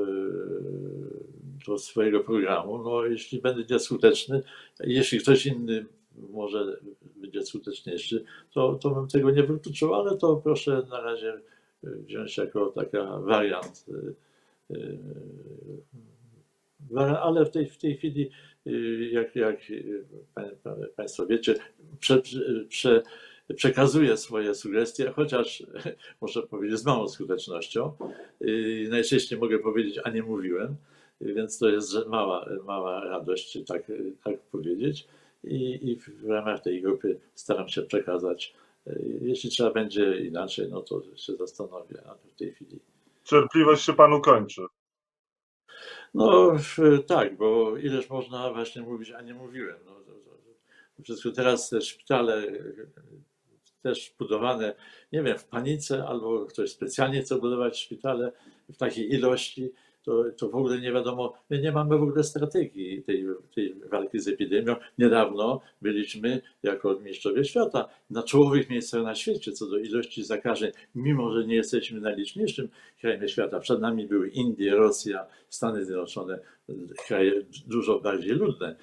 do 1.67 1.79
swojego 1.79 2.21
programu. 2.21 2.79
No, 2.79 3.05
jeśli 3.05 3.41
będzie 3.41 3.79
skuteczny, 3.79 4.43
jeśli 4.85 5.19
ktoś 5.19 5.47
inny 5.47 5.87
może 6.31 6.81
będzie 7.17 7.43
skuteczniejszy, 7.43 8.25
to, 8.53 8.75
to 8.75 8.91
bym 8.91 9.09
tego 9.09 9.31
nie 9.31 9.43
wykluczył, 9.43 9.95
ale 9.95 10.17
to 10.17 10.37
proszę 10.37 10.83
na 10.91 11.01
razie 11.01 11.41
wziąć 11.83 12.37
jako 12.37 12.67
taka 12.67 13.19
wariant. 13.19 13.87
Ale 17.21 17.45
w 17.45 17.51
tej, 17.51 17.69
w 17.69 17.79
tej 17.79 17.97
chwili, 17.97 18.31
jak, 19.11 19.37
jak 19.37 19.61
Państwo 20.97 21.27
wiecie, 21.27 21.55
prze, 22.01 22.23
prze, 22.69 23.03
przekazuję 23.55 24.17
swoje 24.17 24.55
sugestie, 24.55 25.11
chociaż 25.11 25.63
muszę 26.21 26.43
powiedzieć 26.43 26.79
z 26.79 26.85
małą 26.85 27.09
skutecznością. 27.09 27.93
Najczęściej 28.89 29.39
mogę 29.39 29.59
powiedzieć, 29.59 30.01
a 30.05 30.11
nie 30.11 30.23
mówiłem, 30.23 30.77
więc 31.21 31.59
to 31.59 31.69
jest 31.69 32.07
mała, 32.07 32.47
mała 32.65 33.05
radość, 33.05 33.59
tak, 33.67 33.83
tak 34.25 34.41
powiedzieć. 34.41 35.09
I, 35.45 35.91
I 35.91 35.97
w 35.97 36.29
ramach 36.29 36.61
tej 36.63 36.83
grupy 36.83 37.21
staram 37.35 37.69
się 37.69 37.83
przekazać. 37.83 38.55
Jeśli 39.21 39.51
trzeba 39.51 39.71
będzie 39.71 40.17
inaczej, 40.17 40.69
no 40.71 40.83
to 40.83 41.03
się 41.17 41.37
zastanowię, 41.37 42.03
ale 42.07 42.19
w 42.35 42.39
tej 42.39 42.53
chwili. 42.53 42.81
Cierpliwość 43.25 43.85
się 43.85 43.93
panu 43.93 44.21
kończy. 44.21 44.63
No 46.15 46.57
tak, 47.07 47.37
bo 47.37 47.77
ileż 47.77 48.11
można 48.11 48.53
właśnie 48.53 48.83
mówić, 48.83 49.11
a 49.11 49.23
nie 49.23 49.35
mówiłem. 49.35 49.77
No, 49.85 49.91
to, 49.91 50.13
to, 50.13 50.31
to 50.97 51.03
wszystko 51.03 51.31
teraz 51.31 51.69
te 51.69 51.81
szpitale 51.81 52.47
też 53.83 54.15
budowane, 54.19 54.75
nie 55.13 55.23
wiem, 55.23 55.39
w 55.39 55.45
panice, 55.45 56.05
albo 56.07 56.47
ktoś 56.47 56.71
specjalnie 56.71 57.23
chce 57.23 57.39
budować 57.39 57.79
szpitale 57.79 58.33
w 58.73 58.77
takiej 58.77 59.15
ilości, 59.15 59.71
to, 60.03 60.25
to 60.37 60.49
w 60.49 60.55
ogóle 60.55 60.81
nie 60.81 60.93
wiadomo, 60.93 61.33
my 61.51 61.59
nie 61.59 61.73
mamy 61.73 61.99
w 61.99 62.03
ogóle 62.03 62.25
strategii 62.25 63.03
tej, 63.03 63.27
tej 63.55 63.75
walki 63.91 64.19
z 64.19 64.29
epidemią. 64.29 64.77
Niedawno 64.99 65.61
byliśmy 65.83 66.41
jako 66.63 67.01
mistrzowie 67.01 67.45
świata 67.45 67.89
na 68.11 68.23
czołowych 68.23 68.71
miejscach 68.71 69.03
na 69.03 69.15
świecie 69.15 69.53
co 69.53 69.67
do 69.67 69.79
ilości 69.79 70.25
zakażeń, 70.25 70.71
mimo 70.95 71.33
że 71.33 71.47
nie 71.47 71.55
jesteśmy 71.55 72.01
najliczniejszym 72.01 72.69
krajem 73.01 73.29
świata. 73.29 73.61
Przed 73.61 73.81
nami 73.81 74.07
były 74.07 74.29
Indie, 74.29 74.75
Rosja, 74.75 75.27
Stany 75.49 75.85
Zjednoczone, 75.85 76.39
kraje 77.07 77.33
dużo 77.67 78.01
bardziej 78.01 78.31
ludne, 78.31 78.77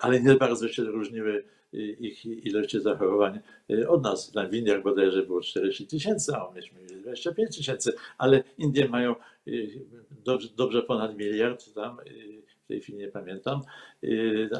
ale 0.00 0.20
nie 0.20 0.34
bardzo 0.34 0.68
się 0.68 0.82
różniły 0.82 1.44
ich 1.98 2.26
ilości 2.26 2.80
zachorowań 2.80 3.40
od 3.88 4.02
nas. 4.02 4.32
W 4.50 4.54
Indiach 4.54 4.82
bodajże 4.82 5.22
było 5.22 5.40
40 5.40 5.86
tysięcy, 5.86 6.34
a 6.36 6.50
myśmy 6.50 6.80
mieli 6.80 7.02
25 7.02 7.56
tysięcy, 7.56 7.92
ale 8.18 8.42
Indie 8.58 8.88
mają 8.88 9.14
dobrze, 10.24 10.48
dobrze 10.56 10.82
ponad 10.82 11.16
miliard 11.16 11.74
tam, 11.74 11.96
w 12.64 12.66
tej 12.66 12.80
chwili 12.80 12.98
nie 12.98 13.08
pamiętam, 13.08 13.60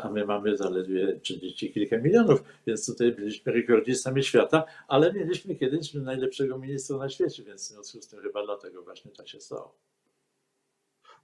a 0.03 0.11
my 0.11 0.25
mamy 0.25 0.57
zaledwie 0.57 1.21
30 1.23 1.73
kilka 1.73 1.99
milionów, 1.99 2.45
więc 2.67 2.87
tutaj 2.87 3.13
byliśmy 3.13 3.53
rekordzistami 3.53 4.23
świata, 4.23 4.65
ale 4.89 5.13
mieliśmy 5.13 5.55
kiedyś 5.55 5.95
najlepszego 5.95 6.59
ministra 6.59 6.97
na 6.97 7.09
świecie, 7.09 7.43
więc 7.43 7.63
w 7.63 7.69
związku 7.69 8.03
z 8.03 8.09
tym 8.09 8.21
chyba 8.21 8.45
dlatego 8.45 8.83
właśnie 8.83 9.11
tak 9.11 9.29
się 9.29 9.41
stało. 9.41 9.79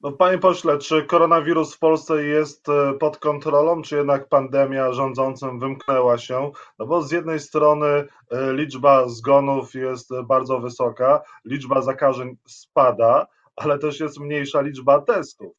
No, 0.03 0.13
panie 0.13 0.39
pośle, 0.39 0.79
czy 0.79 1.03
koronawirus 1.03 1.75
w 1.75 1.79
Polsce 1.79 2.25
jest 2.25 2.69
e, 2.69 2.95
pod 2.95 3.19
kontrolą, 3.19 3.83
czy 3.83 3.97
jednak 3.97 4.29
pandemia 4.29 4.93
rządzącym 4.93 5.59
wymknęła 5.59 6.19
się? 6.19 6.51
No 6.79 6.87
bo 6.87 7.03
z 7.03 7.11
jednej 7.11 7.41
strony 7.41 7.87
e, 7.87 8.53
liczba 8.53 9.09
zgonów 9.09 9.75
jest 9.75 10.11
bardzo 10.25 10.61
wysoka, 10.61 11.23
liczba 11.45 11.83
zakażeń 11.83 12.37
spada, 12.47 13.27
ale 13.57 13.79
też 13.79 14.01
jest 14.01 14.21
mniejsza 14.21 14.61
liczba 14.61 15.01
testów. 15.01 15.53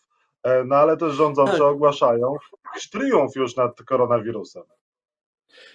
E, 0.44 0.64
no 0.64 0.76
ale 0.76 0.98
też 0.98 1.14
rządzący 1.14 1.54
Tak. 1.54 1.62
ogłaszają 1.62 2.36
triumf 2.92 3.36
już 3.36 3.56
nad 3.56 3.82
koronawirusem. 3.84 4.64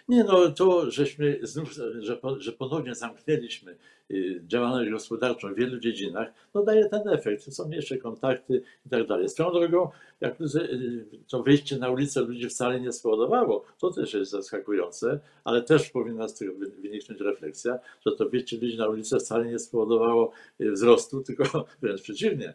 Nie, 0.09 0.25
no 0.25 0.51
to 0.51 0.91
żeśmy 0.91 1.39
znów, 1.43 1.73
że, 1.73 2.03
że 2.39 2.53
ponownie 2.53 2.95
zamknęliśmy 2.95 3.77
y, 4.11 4.43
działalność 4.47 4.91
gospodarczą 4.91 5.53
w 5.55 5.57
wielu 5.57 5.79
dziedzinach, 5.79 6.29
no 6.55 6.63
daje 6.63 6.89
ten 6.89 7.09
efekt. 7.09 7.55
Są 7.55 7.69
mniejsze 7.69 7.99
kontakty 7.99 8.63
i 8.87 8.89
tak 8.89 9.07
dalej. 9.07 9.29
Swoją 9.29 9.53
drogą, 9.53 9.91
jak 10.21 10.41
y, 10.41 11.05
to 11.29 11.43
wyjście 11.43 11.79
na 11.79 11.91
ulicę 11.91 12.21
ludzi 12.21 12.49
wcale 12.49 12.81
nie 12.81 12.93
spowodowało, 12.93 13.65
to 13.79 13.91
też 13.91 14.15
jest 14.15 14.31
zaskakujące, 14.31 15.21
ale 15.45 15.63
też 15.63 15.91
powinna 15.91 16.29
z 16.29 16.35
tego 16.35 16.55
wy- 16.55 16.71
wyniknąć 16.83 17.21
refleksja, 17.21 17.79
że 18.07 18.17
to 18.17 18.29
wyjście 18.29 18.57
ludzi 18.57 18.77
na 18.79 18.89
ulicę 18.89 19.19
wcale 19.19 19.45
nie 19.47 19.59
spowodowało 19.59 20.33
y, 20.61 20.73
wzrostu, 20.73 21.23
tylko 21.23 21.67
wręcz 21.83 22.03
przeciwnie, 22.03 22.55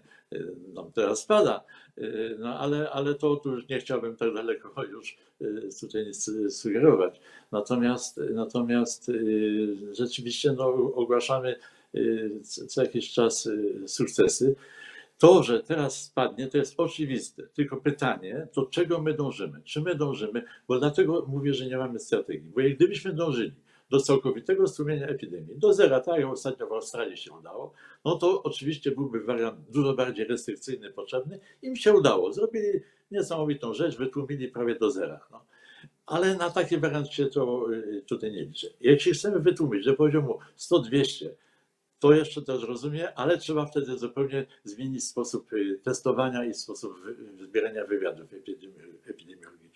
nam 0.74 0.92
teraz 0.92 1.20
spada. 1.20 1.64
Y, 1.98 2.36
No 2.40 2.60
ale, 2.60 2.90
ale 2.90 3.16
to 3.16 3.36
tu 3.36 3.52
już 3.52 3.70
nie 3.70 3.80
chciałbym 3.80 4.16
tak 4.16 4.34
daleko 4.34 4.84
już 4.92 5.18
y, 5.42 5.70
tutaj 5.82 6.06
nic 6.06 6.32
sugerować. 6.50 7.20
Natomiast, 7.52 8.22
natomiast 8.34 9.10
y, 9.10 9.78
rzeczywiście 9.92 10.52
no, 10.52 10.66
ogłaszamy 10.96 11.56
y, 11.96 12.40
co 12.44 12.82
jakiś 12.82 13.14
czas 13.14 13.46
y, 13.46 13.84
sukcesy. 13.88 14.56
To, 15.18 15.44
że 15.44 15.64
teraz 15.64 16.04
spadnie, 16.04 16.48
to 16.48 16.58
jest 16.58 16.74
oczywiste. 16.78 17.44
Tylko 17.54 17.78
pytanie, 17.78 18.48
to 18.54 18.66
czego 18.66 19.02
my 19.02 19.14
dążymy? 19.14 19.62
Czy 19.64 19.82
my 19.82 19.96
dążymy? 19.96 20.44
Bo 20.68 20.80
dlatego 20.80 21.26
mówię, 21.28 21.54
że 21.54 21.66
nie 21.66 21.78
mamy 21.78 22.00
strategii. 22.00 22.52
Bo 22.56 22.62
gdybyśmy 22.76 23.14
dążyli 23.14 23.54
do 23.92 24.00
całkowitego 24.00 24.68
stłumienia 24.68 25.08
epidemii, 25.08 25.56
do 25.56 25.74
zera, 25.74 26.00
tak 26.00 26.20
jak 26.20 26.30
ostatnio 26.30 26.68
w 26.68 26.72
Australii 26.72 27.18
się 27.18 27.32
udało, 27.32 27.74
no 28.06 28.16
to 28.16 28.44
oczywiście 28.44 28.92
byłby 28.92 29.24
wariant 29.24 29.60
dużo 29.70 29.94
bardziej 29.94 30.26
restrykcyjny 30.26 30.92
potrzebny. 30.92 31.40
Im 31.62 31.76
się 31.76 31.94
udało. 31.94 32.34
Zrobili 32.34 32.80
niesamowitą 33.12 33.74
rzecz, 33.74 33.98
wytłumili 33.98 34.48
prawie 34.48 34.76
do 34.76 34.92
zera. 34.92 35.20
No. 35.32 35.46
Ale 36.06 36.36
na 36.36 36.50
taki 36.50 36.78
wariant 36.78 37.08
się 37.08 37.26
to 37.26 37.74
y, 37.74 38.04
tutaj 38.08 38.32
nie 38.32 38.44
liczy. 38.46 38.74
Się 38.98 39.12
chcemy 39.12 39.40
wytłumić 39.40 39.86
do 39.86 39.94
poziomu 39.94 40.40
100-200, 40.58 41.30
to 42.00 42.14
jeszcze 42.14 42.42
też 42.42 42.64
rozumiem, 42.64 43.08
ale 43.16 43.38
trzeba 43.38 43.66
wtedy 43.66 43.98
zupełnie 43.98 44.46
zmienić 44.64 45.04
sposób 45.04 45.54
y, 45.54 45.80
testowania 45.84 46.46
i 46.46 46.54
sposób 46.54 46.94
zbierania 47.42 47.86
wywiadów 47.86 48.32
epidemi- 48.32 49.10
epidemiologicznych. 49.10 49.71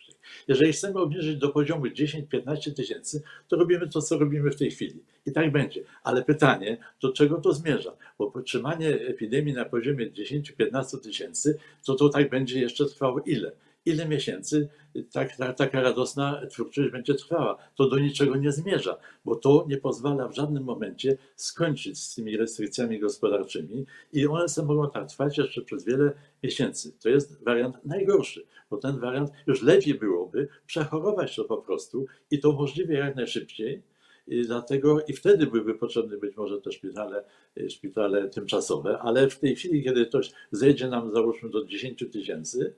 Jeżeli 0.48 0.74
chcemy 0.74 1.00
obniżyć 1.00 1.38
do 1.38 1.50
poziomu 1.50 1.86
10-15 1.86 2.74
tysięcy, 2.74 3.24
to 3.48 3.56
robimy 3.56 3.88
to, 3.88 4.02
co 4.02 4.18
robimy 4.18 4.52
w 4.52 4.56
tej 4.56 4.72
chwili. 4.72 5.04
I 5.26 5.32
tak 5.32 5.52
będzie. 5.52 5.82
Ale 6.04 6.24
pytanie, 6.24 6.78
do 7.02 7.14
czego 7.14 7.38
to 7.38 7.54
zmierza? 7.54 7.98
Bo 8.18 8.32
podtrzymanie 8.32 8.90
epidemii 8.90 9.54
na 9.54 9.66
poziomie 9.66 10.12
10-15 10.12 11.00
tysięcy, 11.00 11.58
to 11.86 11.96
to 11.96 12.10
tak 12.10 12.30
będzie 12.30 12.60
jeszcze 12.60 12.86
trwało 12.86 13.20
ile? 13.20 13.52
Ile 13.86 14.08
miesięcy 14.08 14.70
tak, 15.12 15.36
ta, 15.36 15.54
taka 15.54 15.82
radosna 15.82 16.42
twórczość 16.50 16.92
będzie 16.92 17.14
trwała? 17.14 17.58
To 17.76 17.90
do 17.90 18.00
niczego 18.00 18.36
nie 18.36 18.52
zmierza, 18.52 18.98
bo 19.26 19.36
to 19.36 19.66
nie 19.70 19.78
pozwala 19.78 20.28
w 20.28 20.36
żadnym 20.36 20.64
momencie 20.64 21.18
skończyć 21.36 22.00
z 22.00 22.16
tymi 22.16 22.38
restrykcjami 22.38 23.00
gospodarczymi 23.00 23.86
i 24.14 24.28
one 24.28 24.50
sobie 24.50 24.68
mogą 24.68 24.90
tak 24.90 25.10
trwać 25.10 25.38
jeszcze 25.38 25.62
przez 25.62 25.86
wiele 25.86 26.12
miesięcy. 26.44 26.92
To 27.02 27.10
jest 27.10 27.44
wariant 27.44 27.86
najgorszy, 27.86 28.46
bo 28.70 28.78
ten 28.78 29.00
wariant 29.00 29.32
już 29.48 29.62
lepiej 29.62 29.94
byłoby 29.94 30.48
przechorować 30.68 31.36
to 31.36 31.44
po 31.44 31.58
prostu 31.58 32.06
i 32.32 32.40
to 32.40 32.52
możliwie 32.52 32.96
jak 32.96 33.16
najszybciej. 33.16 33.82
I 34.28 34.42
dlatego 34.42 35.02
i 35.08 35.14
wtedy 35.14 35.48
byłyby 35.48 35.74
potrzebne 35.74 36.18
być 36.18 36.38
może 36.38 36.62
te 36.62 36.72
szpitale, 36.72 37.24
y, 37.58 37.70
szpitale 37.70 38.30
tymczasowe, 38.30 39.00
ale 39.00 39.30
w 39.30 39.40
tej 39.40 39.56
chwili, 39.56 39.84
kiedy 39.84 40.06
ktoś 40.06 40.32
zejdzie 40.52 40.88
nam 40.88 41.12
załóżmy 41.12 41.50
do 41.50 41.66
10 41.66 42.04
tysięcy, 42.12 42.74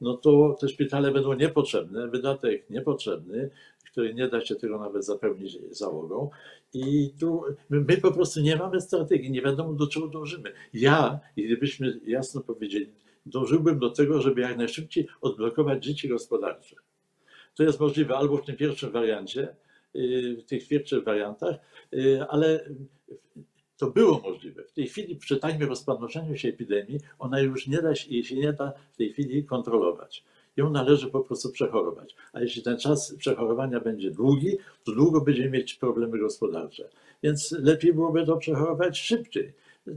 no 0.00 0.16
to 0.16 0.56
te 0.60 0.68
szpitale 0.68 1.10
będą 1.10 1.32
niepotrzebne, 1.32 2.08
wydatek 2.08 2.70
niepotrzebny, 2.70 3.50
który 3.92 4.14
nie 4.14 4.28
da 4.28 4.40
się 4.40 4.54
tego 4.54 4.78
nawet 4.78 5.04
zapełnić 5.04 5.58
załogą. 5.70 6.30
I 6.72 7.10
tu 7.20 7.42
my, 7.70 7.96
po 7.96 8.12
prostu 8.12 8.40
nie 8.40 8.56
mamy 8.56 8.80
strategii, 8.80 9.30
nie 9.30 9.42
wiadomo 9.42 9.72
do 9.72 9.86
czego 9.86 10.08
dążymy. 10.08 10.52
Ja, 10.74 11.20
gdybyśmy 11.36 12.00
jasno 12.06 12.40
powiedzieli, 12.40 12.92
dążyłbym 13.26 13.78
do 13.78 13.90
tego, 13.90 14.20
żeby 14.20 14.40
jak 14.40 14.56
najszybciej 14.56 15.08
odblokować 15.20 15.84
życie 15.84 16.08
gospodarcze. 16.08 16.76
To 17.54 17.62
jest 17.62 17.80
możliwe 17.80 18.16
albo 18.16 18.36
w 18.36 18.46
tym 18.46 18.56
pierwszym 18.56 18.90
wariancie, 18.90 19.56
yy, 19.94 20.36
w 20.36 20.44
tych 20.44 20.68
pierwszych 20.68 21.04
wariantach, 21.04 21.56
yy, 21.92 22.26
ale 22.28 22.70
to 23.80 23.90
było 23.90 24.20
możliwe. 24.24 24.64
W 24.64 24.72
tej 24.72 24.88
chwili 24.88 25.16
przy 25.16 25.36
takim 25.36 25.68
rozpanoszeniu 25.68 26.36
się 26.36 26.48
epidemii, 26.48 27.00
ona 27.18 27.40
już 27.40 27.66
nie 27.66 27.82
da 27.82 27.94
się, 27.94 28.24
się 28.24 28.36
nie 28.36 28.52
da 28.52 28.72
w 28.92 28.96
tej 28.96 29.12
chwili 29.12 29.44
kontrolować. 29.44 30.24
Ją 30.56 30.70
należy 30.70 31.10
po 31.10 31.20
prostu 31.20 31.52
przechorować. 31.52 32.16
A 32.32 32.40
jeśli 32.40 32.62
ten 32.62 32.78
czas 32.78 33.14
przechorowania 33.14 33.80
będzie 33.80 34.10
długi, 34.10 34.56
to 34.84 34.92
długo 34.92 35.20
będziemy 35.20 35.50
mieć 35.50 35.74
problemy 35.74 36.18
gospodarcze. 36.18 36.88
Więc 37.22 37.52
lepiej 37.52 37.94
byłoby 37.94 38.26
to 38.26 38.36
przechorować 38.36 38.98
szybciej. 38.98 39.52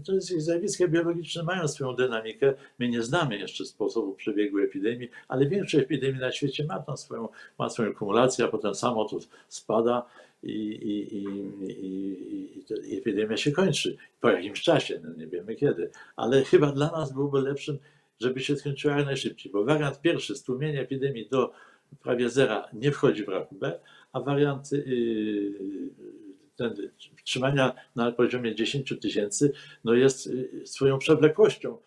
To 0.05 0.13
jest 0.13 0.27
zjawiska 0.27 0.87
biologiczne 0.87 1.43
mają 1.43 1.67
swoją 1.67 1.95
dynamikę. 1.95 2.53
My 2.79 2.89
nie 2.89 3.03
znamy 3.03 3.37
jeszcze 3.37 3.65
sposobu 3.65 4.13
przebiegu 4.15 4.59
epidemii, 4.59 5.09
ale 5.27 5.45
większość 5.45 5.83
epidemii 5.83 6.21
na 6.21 6.31
świecie 6.31 6.65
ma 6.65 6.79
tą 6.79 6.97
swoją, 6.97 7.29
ma 7.59 7.69
swoją 7.69 7.93
kumulację, 7.93 8.45
a 8.45 8.47
potem 8.47 8.75
samo 8.75 9.05
to 9.05 9.19
spada 9.47 10.05
i, 10.43 10.51
i, 10.51 11.17
i, 11.17 11.25
i, 11.69 12.93
i, 12.93 12.97
epidemia 12.97 13.37
się 13.37 13.51
kończy 13.51 13.97
po 14.21 14.29
jakimś 14.29 14.61
czasie, 14.61 14.99
no 15.03 15.13
nie 15.17 15.27
wiemy 15.27 15.55
kiedy. 15.55 15.89
Ale 16.15 16.43
chyba 16.43 16.71
dla 16.71 16.91
nas 16.91 17.13
byłoby 17.13 17.41
lepszym, 17.41 17.77
żeby 18.19 18.39
się 18.39 18.55
skończyła 18.55 18.97
jak 18.97 19.05
najszybciej, 19.05 19.51
bo 19.51 19.65
wariant 19.65 20.01
pierwszy, 20.01 20.35
stłumienie 20.35 20.81
epidemii 20.81 21.29
do 21.29 21.53
prawie 22.01 22.29
zera, 22.29 22.67
nie 22.73 22.91
wchodzi 22.91 23.25
w 23.25 23.29
rachubę, 23.29 23.79
a 24.13 24.19
wariant 24.19 24.71
yy, 24.71 25.53
trzymania 27.23 27.73
na 27.95 28.11
poziomie 28.11 28.55
10 28.55 28.93
tysięcy 29.01 29.53
no 29.83 29.93
jest 29.93 30.27
yy, 30.27 30.67
swoją 30.67 30.97
przewlekłością 30.97 31.77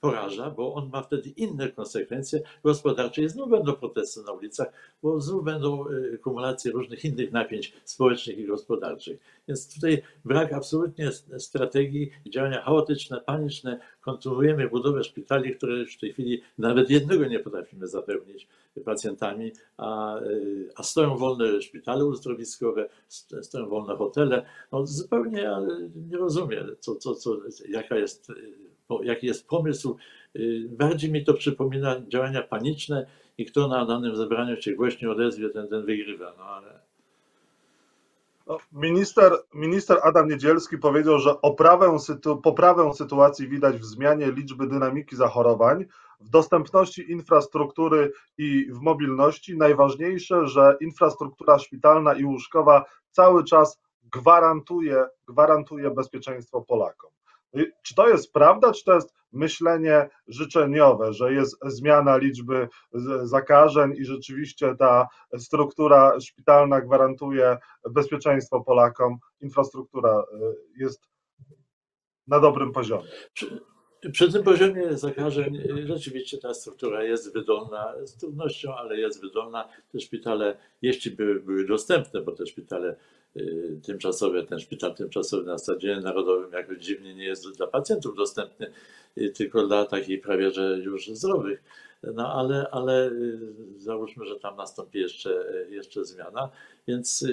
poraża, 0.00 0.50
bo 0.50 0.74
on 0.74 0.90
ma 0.90 1.02
wtedy 1.02 1.28
inne 1.28 1.68
konsekwencje 1.68 2.40
gospodarcze 2.64 3.22
i 3.22 3.28
znów 3.28 3.50
będą 3.50 3.72
protesty 3.72 4.20
na 4.22 4.32
ulicach, 4.32 4.68
bo 5.02 5.20
znów 5.20 5.44
będą 5.44 5.88
y, 5.90 6.18
kumulacje 6.18 6.72
różnych 6.72 7.04
innych 7.04 7.32
napięć 7.32 7.72
społecznych 7.84 8.38
i 8.38 8.46
gospodarczych. 8.46 9.18
Więc 9.48 9.74
tutaj 9.74 10.02
brak 10.24 10.52
absolutnie 10.52 11.10
strategii, 11.38 12.10
działania 12.28 12.62
chaotyczne, 12.62 13.20
paniczne. 13.20 13.80
Kontynuujemy 14.00 14.68
budowę 14.68 15.04
szpitali, 15.04 15.56
które 15.56 15.76
już 15.78 15.96
w 15.96 16.00
tej 16.00 16.12
chwili 16.12 16.42
nawet 16.58 16.90
jednego 16.90 17.26
nie 17.26 17.38
potrafimy 17.38 17.86
zapełnić 17.86 18.48
pacjentami, 18.84 19.52
a, 19.76 20.20
y, 20.20 20.68
a 20.76 20.82
stoją 20.82 21.16
wolne 21.16 21.62
szpitale 21.62 22.04
uzdrowiskowe, 22.04 22.88
st- 23.08 23.44
stoją 23.46 23.68
wolne 23.68 23.96
hotele. 23.96 24.46
No 24.72 24.86
zupełnie 24.86 25.50
nie 26.10 26.16
rozumiem, 26.16 26.76
co, 26.80 26.96
co, 26.96 27.14
co, 27.14 27.36
jaka 27.68 27.96
jest, 27.96 28.30
y, 28.30 28.34
jaki 29.02 29.26
jest 29.26 29.48
pomysł. 29.48 29.96
Y, 30.36 30.68
Bardziej 30.70 31.12
mi 31.12 31.24
to 31.24 31.34
przypomina 31.34 31.96
działania 32.08 32.42
paniczne 32.42 33.06
i 33.38 33.46
kto 33.46 33.68
na 33.68 33.86
danym 33.86 34.16
zebraniu 34.16 34.62
się 34.62 34.72
głośniej 34.72 35.10
odezwie, 35.10 35.50
ten, 35.50 35.68
ten 35.68 35.86
wygrywa. 35.86 36.34
No 36.38 36.44
ale 36.44 36.80
No, 38.46 38.58
Minister, 38.72 39.32
minister 39.54 39.98
Adam 40.02 40.28
Niedzielski 40.28 40.78
powiedział, 40.78 41.18
że 41.18 41.40
oprawę, 41.42 41.96
poprawę 42.42 42.94
sytuacji 42.94 43.48
widać 43.48 43.76
w 43.76 43.84
zmianie 43.84 44.32
liczby 44.32 44.66
dynamiki 44.66 45.16
zachorowań, 45.16 45.84
w 46.20 46.28
dostępności 46.28 47.12
infrastruktury 47.12 48.12
i 48.38 48.66
w 48.72 48.80
mobilności. 48.80 49.56
Najważniejsze, 49.56 50.46
że 50.46 50.76
infrastruktura 50.80 51.58
szpitalna 51.58 52.14
i 52.14 52.24
łóżkowa 52.24 52.84
cały 53.10 53.44
czas 53.44 53.80
gwarantuje, 54.12 55.04
gwarantuje 55.28 55.90
bezpieczeństwo 55.90 56.60
Polakom. 56.60 57.10
Czy 57.82 57.94
to 57.94 58.08
jest 58.08 58.32
prawda, 58.32 58.72
czy 58.72 58.84
to 58.84 58.94
jest 58.94 59.14
myślenie 59.32 60.08
życzeniowe, 60.28 61.12
że 61.12 61.32
jest 61.32 61.56
zmiana 61.66 62.16
liczby 62.16 62.68
zakażeń 63.22 63.94
i 63.96 64.04
rzeczywiście 64.04 64.74
ta 64.78 65.08
struktura 65.38 66.20
szpitalna 66.20 66.80
gwarantuje 66.80 67.56
bezpieczeństwo 67.90 68.60
Polakom, 68.60 69.18
infrastruktura 69.40 70.20
y, 70.20 70.82
jest 70.82 71.02
na 72.26 72.40
dobrym 72.40 72.72
poziomie. 72.72 73.08
przy, 74.12 74.32
tym 74.32 74.42
poziomie 74.42 74.96
zakażeń 74.96 75.56
y, 75.56 75.86
rzeczywiście 75.86 76.38
ta 76.38 76.54
struktura 76.54 77.04
jest 77.04 77.34
wydolna, 77.34 77.94
z 78.04 78.16
trudnością, 78.16 78.74
ale 78.74 78.96
jest 78.96 79.20
wydolna. 79.20 79.68
Te 79.92 80.00
szpitale, 80.00 80.58
jeśli 80.82 81.10
były, 81.10 81.40
były 81.40 81.66
dostępne, 81.66 82.20
bo 82.20 82.32
te 82.32 82.46
szpitale 82.46 82.96
y, 83.36 83.80
tymczasowe, 83.82 84.42
ten 84.42 84.60
szpital 84.60 84.94
tymczasowy 84.94 85.44
na 85.44 85.58
Stadionie 85.58 86.00
Narodowym 86.00 86.52
jakoś 86.52 86.78
dziwnie 86.78 87.14
nie 87.14 87.24
jest 87.24 87.56
dla 87.56 87.66
pacjentów 87.66 88.16
dostępny, 88.16 88.70
y, 89.18 89.30
tylko 89.30 89.66
dla 89.66 89.84
takich 89.84 90.20
prawie 90.20 90.50
że 90.50 90.78
już 90.78 91.08
zdrowych. 91.08 91.62
No 92.14 92.32
ale, 92.32 92.66
ale 92.70 93.10
y, 93.10 93.38
załóżmy, 93.78 94.24
że 94.26 94.36
tam 94.36 94.56
nastąpi 94.56 94.98
jeszcze, 94.98 95.44
jeszcze 95.70 96.04
zmiana, 96.04 96.50
więc, 96.88 97.24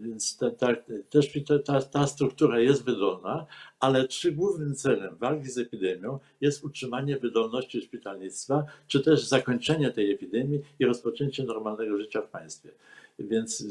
więc 0.00 0.36
ta, 0.36 0.50
ta, 0.50 0.68
też 1.10 1.32
ta, 1.64 1.82
ta 1.82 2.06
struktura 2.06 2.60
jest 2.60 2.84
wydolna, 2.84 3.46
ale 3.80 4.08
czy 4.08 4.32
głównym 4.32 4.74
celem 4.74 5.16
walki 5.16 5.50
z 5.50 5.58
epidemią 5.58 6.18
jest 6.40 6.64
utrzymanie 6.64 7.16
wydolności 7.16 7.82
szpitalnictwa, 7.82 8.64
czy 8.86 9.00
też 9.00 9.24
zakończenie 9.24 9.90
tej 9.90 10.12
epidemii 10.12 10.60
i 10.78 10.86
rozpoczęcie 10.86 11.44
normalnego 11.44 11.98
życia 11.98 12.22
w 12.22 12.28
państwie. 12.28 12.70
Więc 13.18 13.64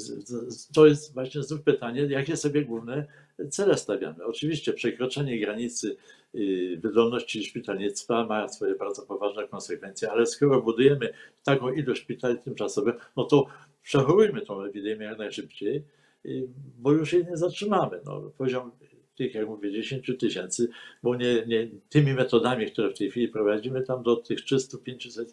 to 0.75 0.87
jest 0.87 1.13
właśnie 1.13 1.43
znów 1.43 1.61
pytanie, 1.61 2.01
jakie 2.01 2.37
sobie 2.37 2.65
główne 2.65 3.05
cele 3.49 3.77
stawiamy. 3.77 4.25
Oczywiście 4.25 4.73
przekroczenie 4.73 5.39
granicy 5.39 5.97
y, 6.35 6.79
wydolności 6.83 7.43
szpitalnictwa 7.43 8.25
ma 8.25 8.47
swoje 8.47 8.75
bardzo 8.75 9.01
poważne 9.01 9.47
konsekwencje, 9.47 10.11
ale 10.11 10.25
skoro 10.25 10.61
budujemy 10.61 11.13
taką 11.43 11.71
ilość 11.71 12.01
szpitali 12.01 12.39
tymczasowych, 12.39 12.95
no 13.17 13.23
to 13.23 13.47
przechorujmy 13.83 14.41
tą 14.41 14.63
epidemię 14.63 15.05
jak 15.05 15.17
najszybciej, 15.17 15.83
y, 16.25 16.47
bo 16.77 16.91
już 16.91 17.13
jej 17.13 17.25
nie 17.25 17.37
zatrzymamy. 17.37 17.99
No, 18.05 18.31
poziom 18.37 18.71
tych, 19.15 19.35
jak 19.35 19.47
mówię, 19.47 19.71
10 19.71 20.11
tysięcy, 20.19 20.69
bo 21.03 21.15
nie, 21.15 21.45
nie, 21.45 21.67
tymi 21.89 22.13
metodami, 22.13 22.71
które 22.71 22.89
w 22.89 22.97
tej 22.97 23.11
chwili 23.11 23.27
prowadzimy, 23.27 23.81
tam 23.81 24.03
do 24.03 24.15
tych 24.15 24.39
300-500 24.39 25.25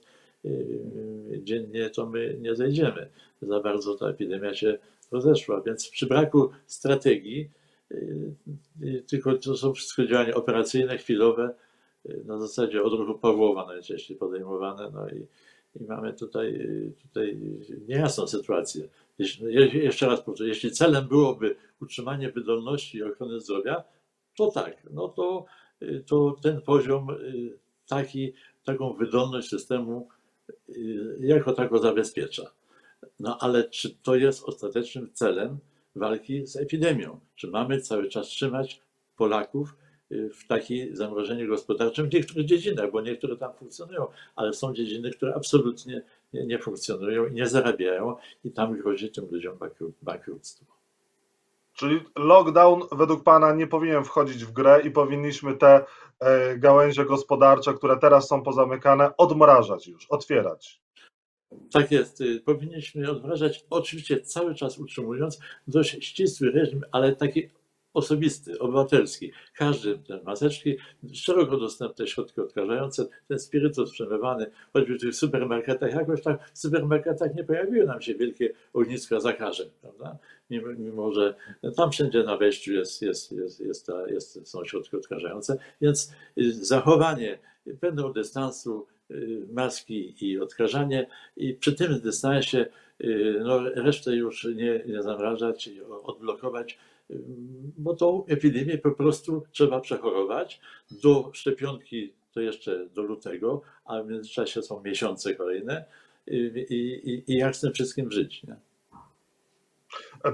y, 0.45 0.83
dziennie 1.45 1.91
to 1.91 2.07
my 2.07 2.39
nie 2.41 2.55
zejdziemy. 2.55 3.09
Za 3.43 3.61
bardzo 3.61 3.95
ta 3.95 4.09
epidemia 4.09 4.55
się 4.55 4.79
rozeszła, 5.11 5.61
więc 5.61 5.89
przy 5.89 6.07
braku 6.07 6.51
strategii, 6.67 7.51
y, 7.93 8.35
y, 8.83 9.05
tylko 9.07 9.39
to 9.39 9.57
są 9.57 9.75
wszystko 9.75 10.07
działania 10.07 10.35
operacyjne, 10.35 10.99
chwilowe, 10.99 11.55
na 12.25 12.39
zasadzie 12.39 12.83
odruchu 12.83 13.19
Pawłowa 13.19 13.67
najczęściej 13.67 14.17
podejmowane, 14.17 14.91
no 14.95 15.09
i, 15.09 15.27
i 15.81 15.85
mamy 15.85 16.13
tutaj, 16.13 16.69
tutaj 17.03 17.39
niejasną 17.89 18.27
sytuację. 18.27 18.89
Jeśli, 19.19 19.55
jeszcze 19.85 20.07
raz 20.07 20.21
powtórzę, 20.21 20.49
jeśli 20.49 20.71
celem 20.71 21.09
byłoby 21.09 21.57
utrzymanie 21.83 22.31
wydolności 22.31 22.99
i 22.99 23.03
ochrony 23.03 23.41
zdrowia, 23.41 23.85
to 24.37 24.51
tak, 24.51 24.77
no 24.91 25.09
to, 25.09 25.45
y, 25.83 26.05
to 26.07 26.37
ten 26.43 26.61
poziom 26.61 27.11
y, 27.11 27.59
taki, 27.87 28.33
taką 28.65 28.93
wydolność 28.93 29.49
systemu 29.49 30.09
y, 30.09 30.22
jako 31.21 31.53
tako 31.53 31.79
zabezpiecza. 31.79 32.43
No 33.21 33.39
ale 33.41 33.71
czy 33.71 33.95
to 34.03 34.15
jest 34.15 34.45
ostatecznym 34.45 35.11
celem 35.13 35.59
walki 35.97 36.47
z 36.47 36.57
epidemią? 36.57 37.21
Czy 37.35 37.49
mamy 37.49 37.81
cały 37.81 38.09
czas 38.09 38.27
trzymać 38.27 38.83
Polaków 39.17 39.77
w 40.11 40.47
takim 40.47 40.97
zamrożeniu 40.97 41.49
gospodarczym 41.49 42.09
w 42.09 42.15
niektórych 42.15 42.47
dziedzinach, 42.47 42.91
bo 42.91 43.01
niektóre 43.01 43.37
tam 43.37 43.53
funkcjonują, 43.55 44.07
ale 44.37 44.53
są 44.53 44.75
dziedziny, 44.75 45.11
które 45.11 45.35
absolutnie 45.35 46.03
nie, 46.33 46.47
nie 46.47 46.59
funkcjonują 46.59 47.27
i 47.27 47.33
nie 47.33 47.47
zarabiają 47.47 48.17
i 48.45 48.51
tam 48.51 48.79
grozi 48.79 49.11
tym 49.11 49.29
ludziom 49.31 49.59
bankructwo. 50.03 50.65
Czyli 51.75 52.01
lockdown 52.17 52.83
według 52.93 53.25
Pana 53.25 53.55
nie 53.55 53.67
powinien 53.67 54.05
wchodzić 54.05 54.45
w 54.45 54.53
grę 54.53 54.81
i 54.85 54.91
powinniśmy 54.91 55.57
te 55.57 55.85
gałęzie 56.59 57.05
gospodarcze, 57.05 57.75
które 57.75 57.97
teraz 57.97 58.29
są 58.29 58.43
pozamykane, 58.43 59.17
odmrażać 59.17 59.87
już, 59.87 60.07
otwierać. 60.11 60.83
Tak 61.73 61.91
jest. 61.91 62.21
Y, 62.21 62.41
powinniśmy 62.41 63.11
odmrażać, 63.11 63.65
oczywiście 63.71 64.21
cały 64.21 64.55
czas 64.55 64.79
utrzymując 64.79 65.41
dość 65.67 66.05
ścisły 66.05 66.51
reżim, 66.51 66.83
ale 66.93 67.17
taki 67.17 67.49
osobisty, 67.95 68.59
obywatelski. 68.59 69.33
Każdy 69.55 69.99
te 69.99 70.23
maseczki, 70.23 70.77
szeroko 71.13 71.57
dostępne 71.57 72.07
środki 72.07 72.41
odkażające, 72.41 73.07
ten 73.29 73.39
spirytus 73.39 73.93
przemywany, 73.93 74.47
choćby 74.73 74.95
w 74.95 75.01
tych 75.01 75.15
supermarketach, 75.15 75.95
jakoś 75.95 76.23
tak 76.23 76.51
w 76.55 76.59
supermarketach 76.59 77.35
nie 77.35 77.45
pojawiły 77.45 77.87
nam 77.87 78.03
się 78.03 78.15
wielkie 78.15 78.53
ogniska 78.73 79.21
zakażeń, 79.21 79.71
prawda? 79.81 80.19
Mimo, 80.51 80.69
mimo 80.79 81.13
że 81.13 81.35
tam 81.77 81.93
wszędzie 81.93 82.23
na 82.23 82.37
wejściu 82.37 82.73
jest, 82.73 83.03
jest, 83.03 83.33
jest, 83.33 83.61
jest, 83.61 83.87
ta, 83.87 84.09
jest, 84.09 84.49
są 84.49 84.65
środki 84.65 84.97
odkażające, 84.97 85.59
więc 85.81 86.13
y, 86.39 86.65
zachowanie 86.65 87.39
pewnego 87.81 88.13
dystansu, 88.13 88.87
y, 89.11 89.47
maski 89.53 90.27
i 90.27 90.41
odkażanie 90.41 91.07
i 91.37 91.55
przy 91.55 91.73
tym 91.73 92.01
dystansie 92.01 92.67
y, 93.05 93.41
no, 93.45 93.61
resztę 93.75 94.17
już 94.17 94.45
nie, 94.45 94.83
nie 94.87 95.03
zamrażać, 95.03 95.71
odblokować, 96.05 96.79
bo 97.79 97.97
tą 97.97 98.27
epidemię 98.27 98.79
po 98.79 98.91
prostu 98.91 99.43
trzeba 99.53 99.81
przechorować. 99.81 100.61
Do 101.03 101.31
szczepionki 101.33 102.13
to 102.33 102.41
jeszcze 102.41 102.87
do 102.87 103.03
lutego, 103.03 103.61
a 103.85 104.03
w 104.03 104.09
międzyczasie 104.09 104.63
są 104.63 104.83
miesiące 104.83 105.35
kolejne 105.35 105.85
i, 106.27 106.37
i, 106.71 107.33
i 107.33 107.37
jak 107.37 107.57
z 107.57 107.61
tym 107.61 107.73
wszystkim 107.73 108.11
żyć. 108.11 108.43
Nie? 108.43 108.57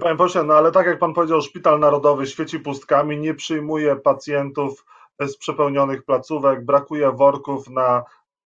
Panie 0.00 0.16
pośle, 0.16 0.44
no 0.44 0.54
ale 0.54 0.72
tak 0.72 0.86
jak 0.86 0.98
pan 0.98 1.14
powiedział, 1.14 1.42
Szpital 1.42 1.80
Narodowy 1.80 2.26
świeci 2.26 2.60
pustkami, 2.60 3.18
nie 3.18 3.34
przyjmuje 3.34 3.96
pacjentów 3.96 4.84
z 5.20 5.36
przepełnionych 5.36 6.02
placówek, 6.02 6.64
brakuje 6.64 7.12
worków 7.12 7.70
na 7.70 8.04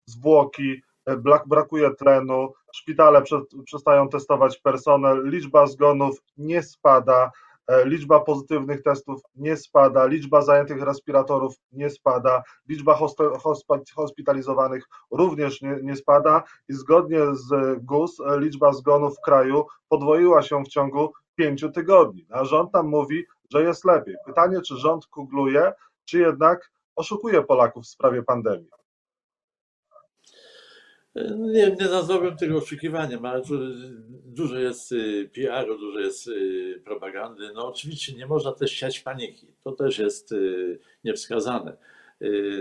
zwłoki, 0.07 0.83
brakuje 1.47 1.91
tlenu, 1.91 2.53
szpitale 2.73 3.23
przestają 3.65 4.09
testować 4.09 4.59
personel, 4.59 5.31
liczba 5.31 5.67
zgonów 5.67 6.23
nie 6.39 6.63
spada, 6.63 7.31
liczba 7.85 8.21
pozytywnych 8.21 8.83
testów 8.83 9.21
nie 9.35 9.57
spada, 9.57 10.07
liczba 10.07 10.43
zajętych 10.43 10.83
respiratorów 10.83 11.55
nie 11.73 11.91
spada, 11.91 12.43
liczba 12.69 12.99
hospitalizowanych 13.95 14.85
również 15.11 15.63
nie, 15.63 15.79
nie 15.83 15.97
spada 15.97 16.43
i 16.69 16.73
zgodnie 16.73 17.21
z 17.33 17.79
GUS 17.85 18.21
e, 18.21 18.41
liczba 18.41 18.73
zgonów 18.73 19.17
w 19.19 19.21
kraju 19.21 19.67
podwoiła 19.89 20.43
się 20.43 20.65
w 20.65 20.69
ciągu 20.69 21.13
pięciu 21.35 21.71
tygodni. 21.71 22.27
A 22.31 22.45
rząd 22.45 22.73
tam 22.73 22.89
mówi, 22.89 23.25
że 23.53 23.63
jest 23.63 23.85
lepiej. 23.85 24.15
Pytanie, 24.27 24.61
czy 24.61 24.77
rząd 24.77 25.07
kugluje, 25.07 25.73
czy 26.05 26.19
jednak 26.19 26.71
oszukuje 26.97 27.43
Polaków 27.43 27.85
w 27.85 27.89
sprawie 27.89 28.23
pandemii? 28.23 28.78
Nie, 31.39 31.77
nie 31.81 31.87
nazwałbym 31.87 32.37
tego 32.37 32.59
oszukiwaniem, 32.59 33.25
ale 33.25 33.43
dużo 34.27 34.59
jest 34.59 34.93
y, 34.93 35.31
PR-u, 35.35 35.79
dużo 35.79 35.99
jest 35.99 36.27
y, 36.27 36.81
propagandy. 36.85 37.51
No 37.55 37.69
oczywiście 37.69 38.13
nie 38.13 38.27
można 38.27 38.53
też 38.53 38.71
siać 38.71 39.01
paniki. 39.01 39.47
To 39.65 39.73
też 39.73 39.99
jest 39.99 40.33
y, 40.33 40.79
niewskazane. 41.05 41.77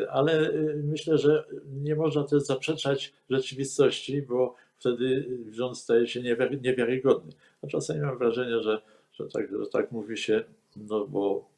Ale 0.10 0.54
myślę, 0.84 1.18
że 1.18 1.46
nie 1.84 1.96
można 1.96 2.24
też 2.24 2.44
zaprzeczać 2.44 3.14
rzeczywistości, 3.30 4.22
bo 4.22 4.56
wtedy 4.80 5.28
rząd 5.52 5.78
staje 5.78 6.08
się 6.08 6.22
niewiarygodny. 6.62 7.34
A 7.64 7.68
czasami 7.68 8.00
mam 8.00 8.18
wrażenie, 8.18 8.64
że, 8.64 8.82
że, 9.14 9.28
tak, 9.28 9.52
że 9.60 9.68
tak 9.72 9.92
mówi 9.92 10.18
się, 10.18 10.44
no 10.76 11.08
bo 11.08 11.50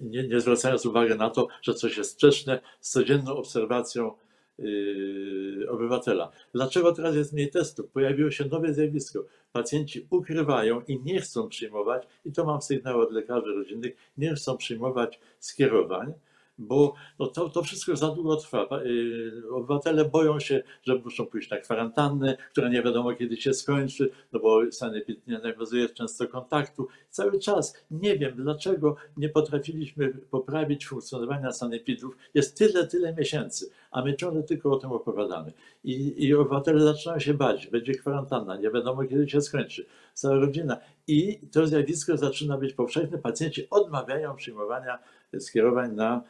nie, 0.00 0.28
nie 0.28 0.40
zwracając 0.40 0.86
uwagi 0.86 1.14
na 1.14 1.30
to, 1.30 1.48
że 1.62 1.74
coś 1.74 1.96
jest 1.96 2.10
sprzeczne 2.12 2.60
z 2.80 2.90
codzienną 2.90 3.36
obserwacją 3.36 4.12
Yy, 4.58 5.66
obywatela. 5.70 6.30
Dlaczego 6.52 6.92
teraz 6.92 7.16
jest 7.16 7.32
mniej 7.32 7.50
testów? 7.50 7.90
Pojawiło 7.90 8.30
się 8.30 8.44
nowe 8.44 8.74
zjawisko. 8.74 9.24
Pacjenci 9.52 10.06
ukrywają 10.10 10.80
i 10.80 11.00
nie 11.00 11.20
chcą 11.20 11.48
przyjmować, 11.48 12.08
i 12.24 12.32
to 12.32 12.44
mam 12.44 12.62
sygnał 12.62 13.00
od 13.00 13.12
lekarzy 13.12 13.54
rodzinnych, 13.54 13.96
nie 14.18 14.34
chcą 14.34 14.56
przyjmować 14.56 15.20
skierowań, 15.38 16.12
bo 16.58 16.94
no 17.18 17.26
to, 17.26 17.48
to 17.48 17.62
wszystko 17.62 17.96
za 17.96 18.08
długo 18.08 18.36
trwa. 18.36 18.68
Y, 18.86 19.42
obywatele 19.50 20.04
boją 20.04 20.40
się, 20.40 20.62
że 20.82 20.94
muszą 20.94 21.26
pójść 21.26 21.50
na 21.50 21.56
kwarantannę, 21.56 22.36
która 22.50 22.68
nie 22.68 22.82
wiadomo 22.82 23.14
kiedy 23.14 23.36
się 23.36 23.54
skończy, 23.54 24.10
no 24.32 24.40
bo 24.40 24.72
sanepid 24.72 25.26
nie 25.26 25.38
nawiązuje 25.38 25.88
często 25.88 26.28
kontaktu. 26.28 26.88
Cały 27.10 27.38
czas 27.38 27.84
nie 27.90 28.18
wiem, 28.18 28.32
dlaczego 28.36 28.96
nie 29.16 29.28
potrafiliśmy 29.28 30.08
poprawić 30.30 30.86
funkcjonowania 30.86 31.52
sanepidów. 31.52 32.16
Jest 32.34 32.58
tyle, 32.58 32.86
tyle 32.86 33.14
miesięcy, 33.14 33.70
a 33.90 34.04
my 34.04 34.16
ciągle 34.16 34.42
tylko 34.42 34.70
o 34.72 34.76
tym 34.76 34.92
opowiadamy. 34.92 35.52
I, 35.84 36.24
i 36.24 36.34
obywatele 36.34 36.80
zaczynają 36.80 37.20
się 37.20 37.34
bać, 37.34 37.66
będzie 37.66 37.94
kwarantanna, 37.94 38.56
nie 38.56 38.70
wiadomo 38.70 39.04
kiedy 39.04 39.28
się 39.28 39.40
skończy. 39.40 39.86
Cała 40.14 40.34
rodzina. 40.34 40.76
I 41.06 41.38
to 41.52 41.66
zjawisko 41.66 42.16
zaczyna 42.16 42.58
być 42.58 42.72
powszechne. 42.72 43.18
Pacjenci 43.18 43.70
odmawiają 43.70 44.36
przyjmowania 44.36 44.98
skierowań 45.38 45.94
na 45.94 46.22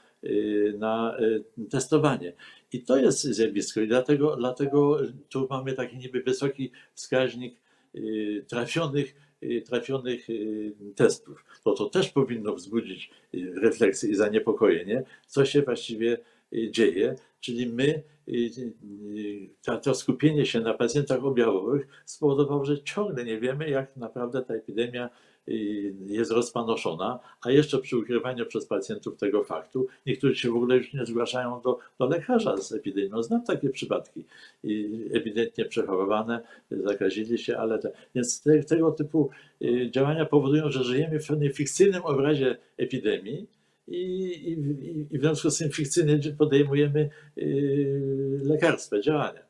na 0.79 1.17
y, 1.21 1.45
testowanie. 1.71 2.33
I 2.73 2.83
to 2.83 2.97
jest 2.97 3.23
zjawisko 3.23 3.81
i 3.81 3.89
dlatego, 3.89 4.37
dlatego 4.37 4.99
tu 5.29 5.47
mamy 5.51 5.73
taki 5.73 5.97
niby 5.97 6.23
wysoki 6.23 6.71
wskaźnik 6.95 7.57
y, 7.95 8.45
trafionych, 8.49 9.15
trafionych 9.67 10.27
testów. 10.97 11.45
To 11.65 11.75
to 11.75 11.91
też 11.91 12.09
powinno 12.09 12.55
wzbudzić 12.55 13.11
refleksję 13.63 14.11
i 14.11 14.15
zaniepokojenie, 14.15 15.03
co 15.27 15.45
się 15.45 15.63
właściwie 15.63 16.19
dzieje, 16.71 17.15
czyli 17.41 17.67
my, 17.67 18.03
to 19.83 19.95
skupienie 19.95 20.47
się 20.47 20.61
na 20.61 20.75
pacjentach 20.75 21.25
objawowych 21.25 21.89
spowodowało, 22.05 22.65
że 22.65 22.83
ciągle 22.83 23.25
nie 23.25 23.41
wiemy, 23.41 23.71
jak 23.71 23.97
naprawdę 23.97 24.43
ta 24.43 24.55
epidemia 24.55 25.11
jest 26.07 26.31
rozpanoszona, 26.31 27.21
a 27.43 27.51
jeszcze 27.51 27.79
przy 27.79 27.99
ukrywaniu 27.99 28.47
przez 28.47 28.67
pacjentów 28.67 29.17
tego 29.17 29.45
faktu, 29.45 29.87
niektórzy 30.07 30.37
się 30.37 30.51
w 30.51 30.57
ogóle 30.57 30.77
już 30.77 30.93
nie 30.93 31.07
zgłaszają 31.07 31.61
do, 31.61 31.79
do 31.99 32.07
lekarza 32.07 32.57
z 32.57 32.73
epidemią. 32.73 33.23
Znam 33.23 33.45
takie 33.45 33.71
przypadki, 33.71 34.25
ewidentnie 35.13 35.65
przechorowane, 35.65 36.41
zakazili 36.71 37.39
się, 37.39 37.59
ale 37.59 37.79
te, 37.79 37.93
więc 38.15 38.43
te, 38.43 38.65
tego 38.65 38.93
typu 38.93 39.31
y, 39.63 39.91
działania 39.91 40.25
powodują, 40.25 40.71
że 40.71 40.85
żyjemy 40.85 41.21
w 41.21 41.27
pewnym 41.27 41.53
fikcyjnym 41.53 42.03
obrazie 42.03 42.57
epidemii, 42.77 43.47
i, 43.89 44.01
i, 44.01 45.15
i 45.15 45.19
w 45.19 45.21
związku 45.21 45.51
z 45.51 45.59
tym 45.59 45.71
fikcyjnie 45.71 46.19
podejmujemy 46.39 47.11
yy, 47.37 48.41
lekarstwa, 48.45 49.01
działania. 49.01 49.41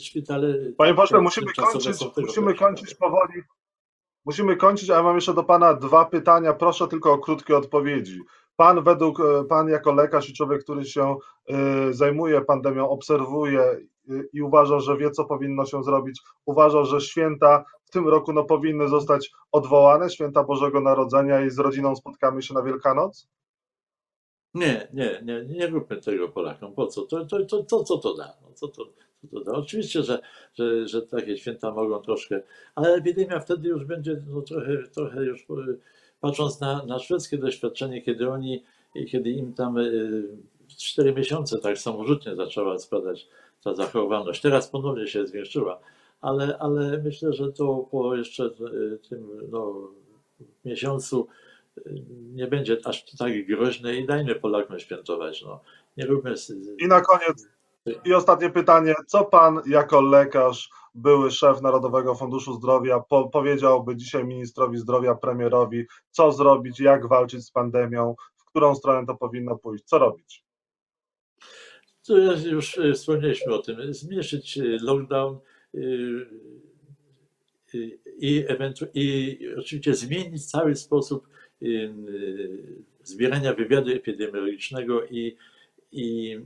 Szpitale. 0.00 0.54
Panie 0.76 0.94
pośle, 0.94 1.20
musimy 1.20 1.46
kończyć, 1.52 1.96
musimy 2.16 2.54
kończyć 2.54 2.94
powoli. 2.94 3.42
Musimy 4.24 4.56
kończyć, 4.56 4.90
ale 4.90 5.02
mam 5.02 5.14
jeszcze 5.14 5.34
do 5.34 5.44
Pana 5.44 5.74
dwa 5.74 6.04
pytania. 6.04 6.52
Proszę 6.52 6.88
tylko 6.88 7.12
o 7.12 7.18
krótkie 7.18 7.56
odpowiedzi. 7.56 8.20
Pan 8.56 8.84
według, 8.84 9.20
e, 9.20 9.44
Pan 9.44 9.68
jako 9.68 9.92
lekarz 9.92 10.30
i 10.30 10.34
człowiek, 10.34 10.62
który 10.62 10.84
się 10.84 11.16
e, 11.48 11.92
zajmuje 11.92 12.40
pandemią, 12.40 12.88
obserwuje 12.88 13.60
e, 13.60 13.78
i 14.32 14.42
uważa, 14.42 14.80
że 14.80 14.96
wie, 14.96 15.10
co 15.10 15.24
powinno 15.24 15.66
się 15.66 15.82
zrobić, 15.82 16.20
uważa, 16.46 16.84
że 16.84 17.00
święta 17.00 17.64
w 17.84 17.90
tym 17.90 18.08
roku 18.08 18.32
no, 18.32 18.44
powinny 18.44 18.88
zostać 18.88 19.30
odwołane, 19.52 20.10
święta 20.10 20.44
Bożego 20.44 20.80
Narodzenia 20.80 21.40
i 21.40 21.50
z 21.50 21.58
rodziną 21.58 21.96
spotkamy 21.96 22.42
się 22.42 22.54
na 22.54 22.62
Wielkanoc? 22.62 23.28
Nie, 24.54 24.88
nie, 24.92 25.22
nie, 25.24 25.44
nie 25.44 25.66
róbmy 25.66 25.96
tego 25.96 26.28
Polakom. 26.28 26.74
Po 26.74 26.86
co? 26.86 27.02
To, 27.02 27.24
to, 27.24 27.44
to, 27.44 27.62
to 27.62 27.84
co 27.84 27.98
to 27.98 28.14
da? 28.14 28.32
No, 28.42 28.52
co 28.54 28.68
to, 28.68 28.84
to? 29.44 29.52
Oczywiście, 29.52 30.02
że, 30.02 30.18
że, 30.54 30.88
że 30.88 31.02
takie 31.02 31.36
święta 31.36 31.70
mogą 31.70 32.02
troszkę, 32.02 32.42
ale 32.74 32.94
epidemia 32.94 33.40
wtedy 33.40 33.68
już 33.68 33.84
będzie 33.84 34.22
no, 34.28 34.42
trochę, 34.42 34.78
trochę 34.94 35.24
już 35.24 35.46
patrząc 36.20 36.60
na, 36.60 36.86
na 36.86 36.98
szwedzkie 36.98 37.38
doświadczenie, 37.38 38.02
kiedy 38.02 38.30
oni, 38.30 38.64
kiedy 39.08 39.30
im 39.30 39.54
tam 39.54 39.78
y, 39.78 40.28
cztery 40.78 41.12
miesiące 41.12 41.58
tak 41.58 41.78
samorzutnie 41.78 42.36
zaczęła 42.36 42.78
spadać 42.78 43.28
ta 43.64 43.74
zachorowalność. 43.74 44.40
Teraz 44.40 44.68
ponownie 44.68 45.06
się 45.06 45.26
zwiększyła, 45.26 45.80
ale, 46.20 46.58
ale 46.58 46.98
myślę, 46.98 47.32
że 47.32 47.52
to 47.52 47.88
po 47.90 48.16
jeszcze 48.16 48.44
y, 48.44 48.98
tym 49.08 49.48
no, 49.50 49.88
miesiącu 50.64 51.28
nie 52.34 52.46
będzie 52.46 52.78
aż 52.84 53.04
tak 53.18 53.46
groźne 53.46 53.96
i 53.96 54.06
dajmy 54.06 54.34
Polakom 54.34 54.78
świętować. 54.78 55.42
No. 55.42 55.60
Nie 55.96 56.06
róbmy... 56.06 56.34
I 56.78 56.86
na 56.86 57.00
koniec, 57.00 57.48
i 58.04 58.14
ostatnie 58.14 58.50
pytanie. 58.50 58.94
Co 59.06 59.24
pan 59.24 59.60
jako 59.66 60.00
lekarz, 60.00 60.70
były 60.94 61.30
szef 61.30 61.62
Narodowego 61.62 62.14
Funduszu 62.14 62.52
Zdrowia 62.54 63.00
po, 63.00 63.28
powiedziałby 63.28 63.96
dzisiaj 63.96 64.24
ministrowi 64.24 64.78
zdrowia, 64.78 65.14
premierowi, 65.14 65.84
co 66.10 66.32
zrobić, 66.32 66.80
jak 66.80 67.08
walczyć 67.08 67.44
z 67.44 67.50
pandemią, 67.50 68.14
w 68.36 68.44
którą 68.44 68.74
stronę 68.74 69.06
to 69.06 69.14
powinno 69.14 69.56
pójść, 69.58 69.84
co 69.84 69.98
robić? 69.98 70.44
Już 72.44 72.78
e, 72.78 72.92
wspomnieliśmy 72.92 73.54
o 73.54 73.58
tym. 73.58 73.94
Zmniejszyć 73.94 74.58
e, 74.58 74.62
lockdown 74.62 75.38
e, 75.74 75.78
i, 78.18 78.44
i 78.94 79.38
oczywiście 79.58 79.94
zmienić 79.94 80.50
cały 80.50 80.76
sposób 80.76 81.28
zbierania 83.02 83.54
wywiadu 83.54 83.90
epidemiologicznego 83.90 85.04
i, 85.04 85.36
i 85.92 86.38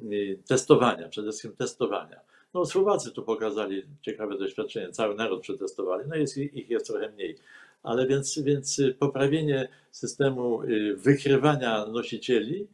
testowania, 0.49 1.09
przede 1.09 1.29
wszystkim 1.29 1.57
testowania. 1.57 2.21
No 2.55 2.65
Słowacy 2.65 3.11
tu 3.11 3.23
pokazali 3.23 3.83
ciekawe 4.01 4.39
doświadczenie, 4.39 4.93
cały 4.93 5.15
naród 5.15 5.43
przetestowali, 5.43 6.05
no 6.09 6.17
jest, 6.17 6.37
ich 6.37 6.71
jest 6.71 6.87
trochę 6.87 7.11
mniej. 7.11 7.37
Ale 7.83 8.07
więc, 8.07 8.39
więc 8.39 8.83
poprawienie 8.99 9.69
systemu 9.91 10.63
y, 10.63 10.97
wykrywania 10.97 11.87
nosicieli 11.87 12.69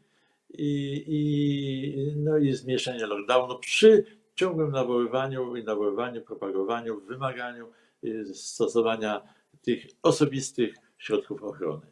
i, 0.50 1.04
i, 1.06 2.12
no 2.16 2.38
i 2.38 2.52
zmniejszenie 2.52 3.06
lockdownu 3.06 3.58
przy 3.58 4.04
ciągłym 4.34 4.70
nawoływaniu 4.70 5.56
i 5.56 5.64
nawoływaniu, 5.64 6.22
propagowaniu, 6.22 7.00
wymaganiu 7.00 7.68
y, 8.04 8.34
stosowania 8.34 9.22
tych 9.62 9.86
osobistych 10.02 10.74
środków 10.98 11.42
ochrony. 11.42 11.86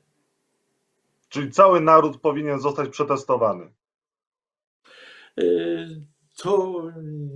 Czyli 1.28 1.50
cały 1.50 1.80
naród 1.80 2.20
powinien 2.20 2.60
zostać 2.60 2.88
przetestowany. 2.88 3.70
Y, 5.38 5.86
to 6.36 6.84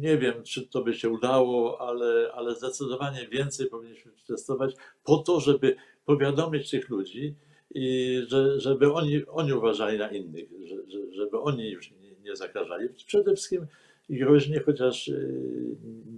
nie 0.01 0.19
wiem, 0.19 0.43
czy 0.43 0.69
to 0.69 0.83
by 0.85 0.95
się 0.95 1.09
udało, 1.09 1.81
ale, 1.81 2.33
ale 2.35 2.55
zdecydowanie 2.55 3.29
więcej 3.29 3.67
powinniśmy 3.67 4.13
testować 4.29 4.75
po 5.05 5.19
to, 5.19 5.41
żeby 5.41 5.77
powiadomić 6.05 6.71
tych 6.71 6.89
ludzi, 6.89 7.35
i 7.75 8.19
że, 8.29 8.61
żeby 8.61 8.93
oni, 8.93 9.27
oni 9.27 9.53
uważali 9.53 9.99
na 9.99 10.09
innych, 10.09 10.49
że, 10.65 11.13
żeby 11.13 11.41
oni 11.41 11.71
już 11.71 11.91
nie, 11.91 12.11
nie 12.25 12.37
zakażali. 12.37 12.89
Przede 13.07 13.35
wszystkim 13.35 13.67
groźnie, 14.11 14.61
chociaż 14.61 15.09
y, 15.09 15.77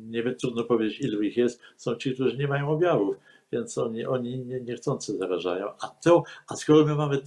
nie 0.08 0.22
wiem, 0.22 0.34
trudno 0.34 0.64
powiedzieć, 0.64 1.00
ilu 1.00 1.22
ich 1.22 1.36
jest, 1.36 1.60
są 1.76 1.96
ci, 1.96 2.14
którzy 2.14 2.36
nie 2.36 2.48
mają 2.48 2.70
objawów, 2.70 3.16
więc 3.54 3.78
oni, 3.78 4.06
oni 4.06 4.38
nie, 4.38 4.60
niechcący 4.60 5.16
zarażają. 5.16 5.68
A, 5.80 5.88
to, 5.88 6.22
a 6.48 6.56
skoro 6.56 6.84
my 6.84 6.94
mamy 6.94 7.18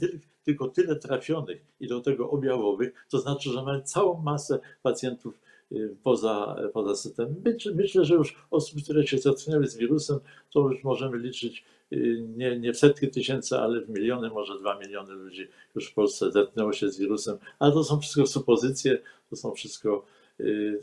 tylko 0.44 0.68
tyle 0.68 0.96
trafionych 0.96 1.62
i 1.80 1.88
do 1.88 2.02
tego 2.02 2.30
objawowych, 2.30 3.06
to 3.10 3.20
znaczy, 3.20 3.50
że 3.50 3.64
mamy 3.64 3.82
całą 3.82 4.22
masę 4.22 4.60
pacjentów 4.84 5.40
y, 5.72 5.96
poza, 6.04 6.56
poza 6.74 6.96
systemem. 6.96 7.36
Myślę, 7.76 8.06
że 8.06 8.16
już 8.16 8.36
osób, 8.52 8.84
które 8.84 9.08
się 9.08 9.18
zetknęły 9.18 9.68
z 9.68 9.78
wirusem, 9.78 10.20
to 10.54 10.60
już 10.60 10.84
możemy 10.84 11.18
liczyć 11.18 11.66
y, 11.94 12.26
nie, 12.38 12.60
nie 12.60 12.74
w 12.74 12.78
setki 12.78 13.08
tysięcy, 13.08 13.58
ale 13.58 13.82
w 13.82 13.90
miliony, 13.90 14.30
może 14.30 14.60
dwa 14.60 14.80
miliony 14.80 15.14
ludzi 15.14 15.48
już 15.76 15.92
w 15.92 15.94
Polsce 15.94 16.32
zetknęło 16.32 16.74
się 16.74 16.90
z 16.90 16.98
wirusem, 16.98 17.38
ale 17.60 17.72
to 17.72 17.84
są 17.84 18.00
wszystko 18.00 18.28
supozycje, 18.28 19.02
to 19.30 19.36
są 19.36 19.52
wszystko 19.52 20.06
y, 20.40 20.80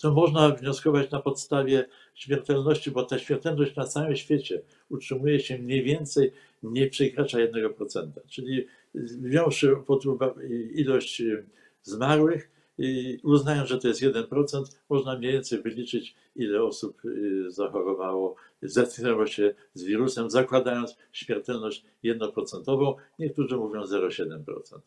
co 0.00 0.12
można 0.12 0.48
wnioskować 0.48 1.10
na 1.10 1.20
podstawie 1.20 1.84
śmiertelności, 2.14 2.90
bo 2.90 3.02
ta 3.02 3.18
śmiertelność 3.18 3.76
na 3.76 3.84
całym 3.84 4.16
świecie 4.16 4.62
utrzymuje 4.88 5.40
się 5.40 5.58
mniej 5.58 5.82
więcej, 5.82 6.32
nie 6.62 6.86
przekracza 6.86 7.38
1%. 7.38 8.08
Czyli 8.28 8.66
wziąwszy 8.94 9.76
pod 9.86 10.06
uwagę 10.06 10.48
ilość 10.74 11.22
zmarłych, 11.82 12.50
uznając, 13.22 13.68
że 13.68 13.78
to 13.78 13.88
jest 13.88 14.02
1%, 14.02 14.62
można 14.88 15.18
mniej 15.18 15.32
więcej 15.32 15.62
wyliczyć, 15.62 16.14
ile 16.36 16.62
osób 16.62 17.04
y, 17.04 17.50
zachorowało, 17.50 18.34
zetknęło 18.62 19.26
się 19.26 19.54
z 19.74 19.82
wirusem, 19.82 20.30
zakładając 20.30 20.96
śmiertelność 21.12 21.84
1%. 22.04 22.94
Niektórzy 23.18 23.56
mówią 23.56 23.84
0,7%. 23.84 24.80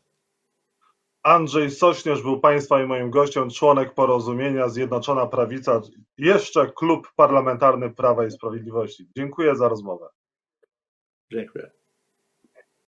Andrzej 1.24 1.72
Sośnierz 1.72 2.22
był 2.22 2.40
Państwa 2.40 2.84
i 2.84 2.88
moim 2.88 3.10
gościem, 3.10 3.50
członek 3.50 3.94
porozumienia 3.94 4.70
Zjednoczona 4.70 5.28
Prawica, 5.28 5.82
jeszcze 6.18 6.72
klub 6.72 7.12
parlamentarny 7.16 7.94
Prawa 7.94 8.26
i 8.26 8.32
Sprawiedliwości. 8.32 9.08
Dziękuję 9.18 9.56
za 9.56 9.70
rozmowę. 9.70 10.08
Dziękuję. 11.32 11.83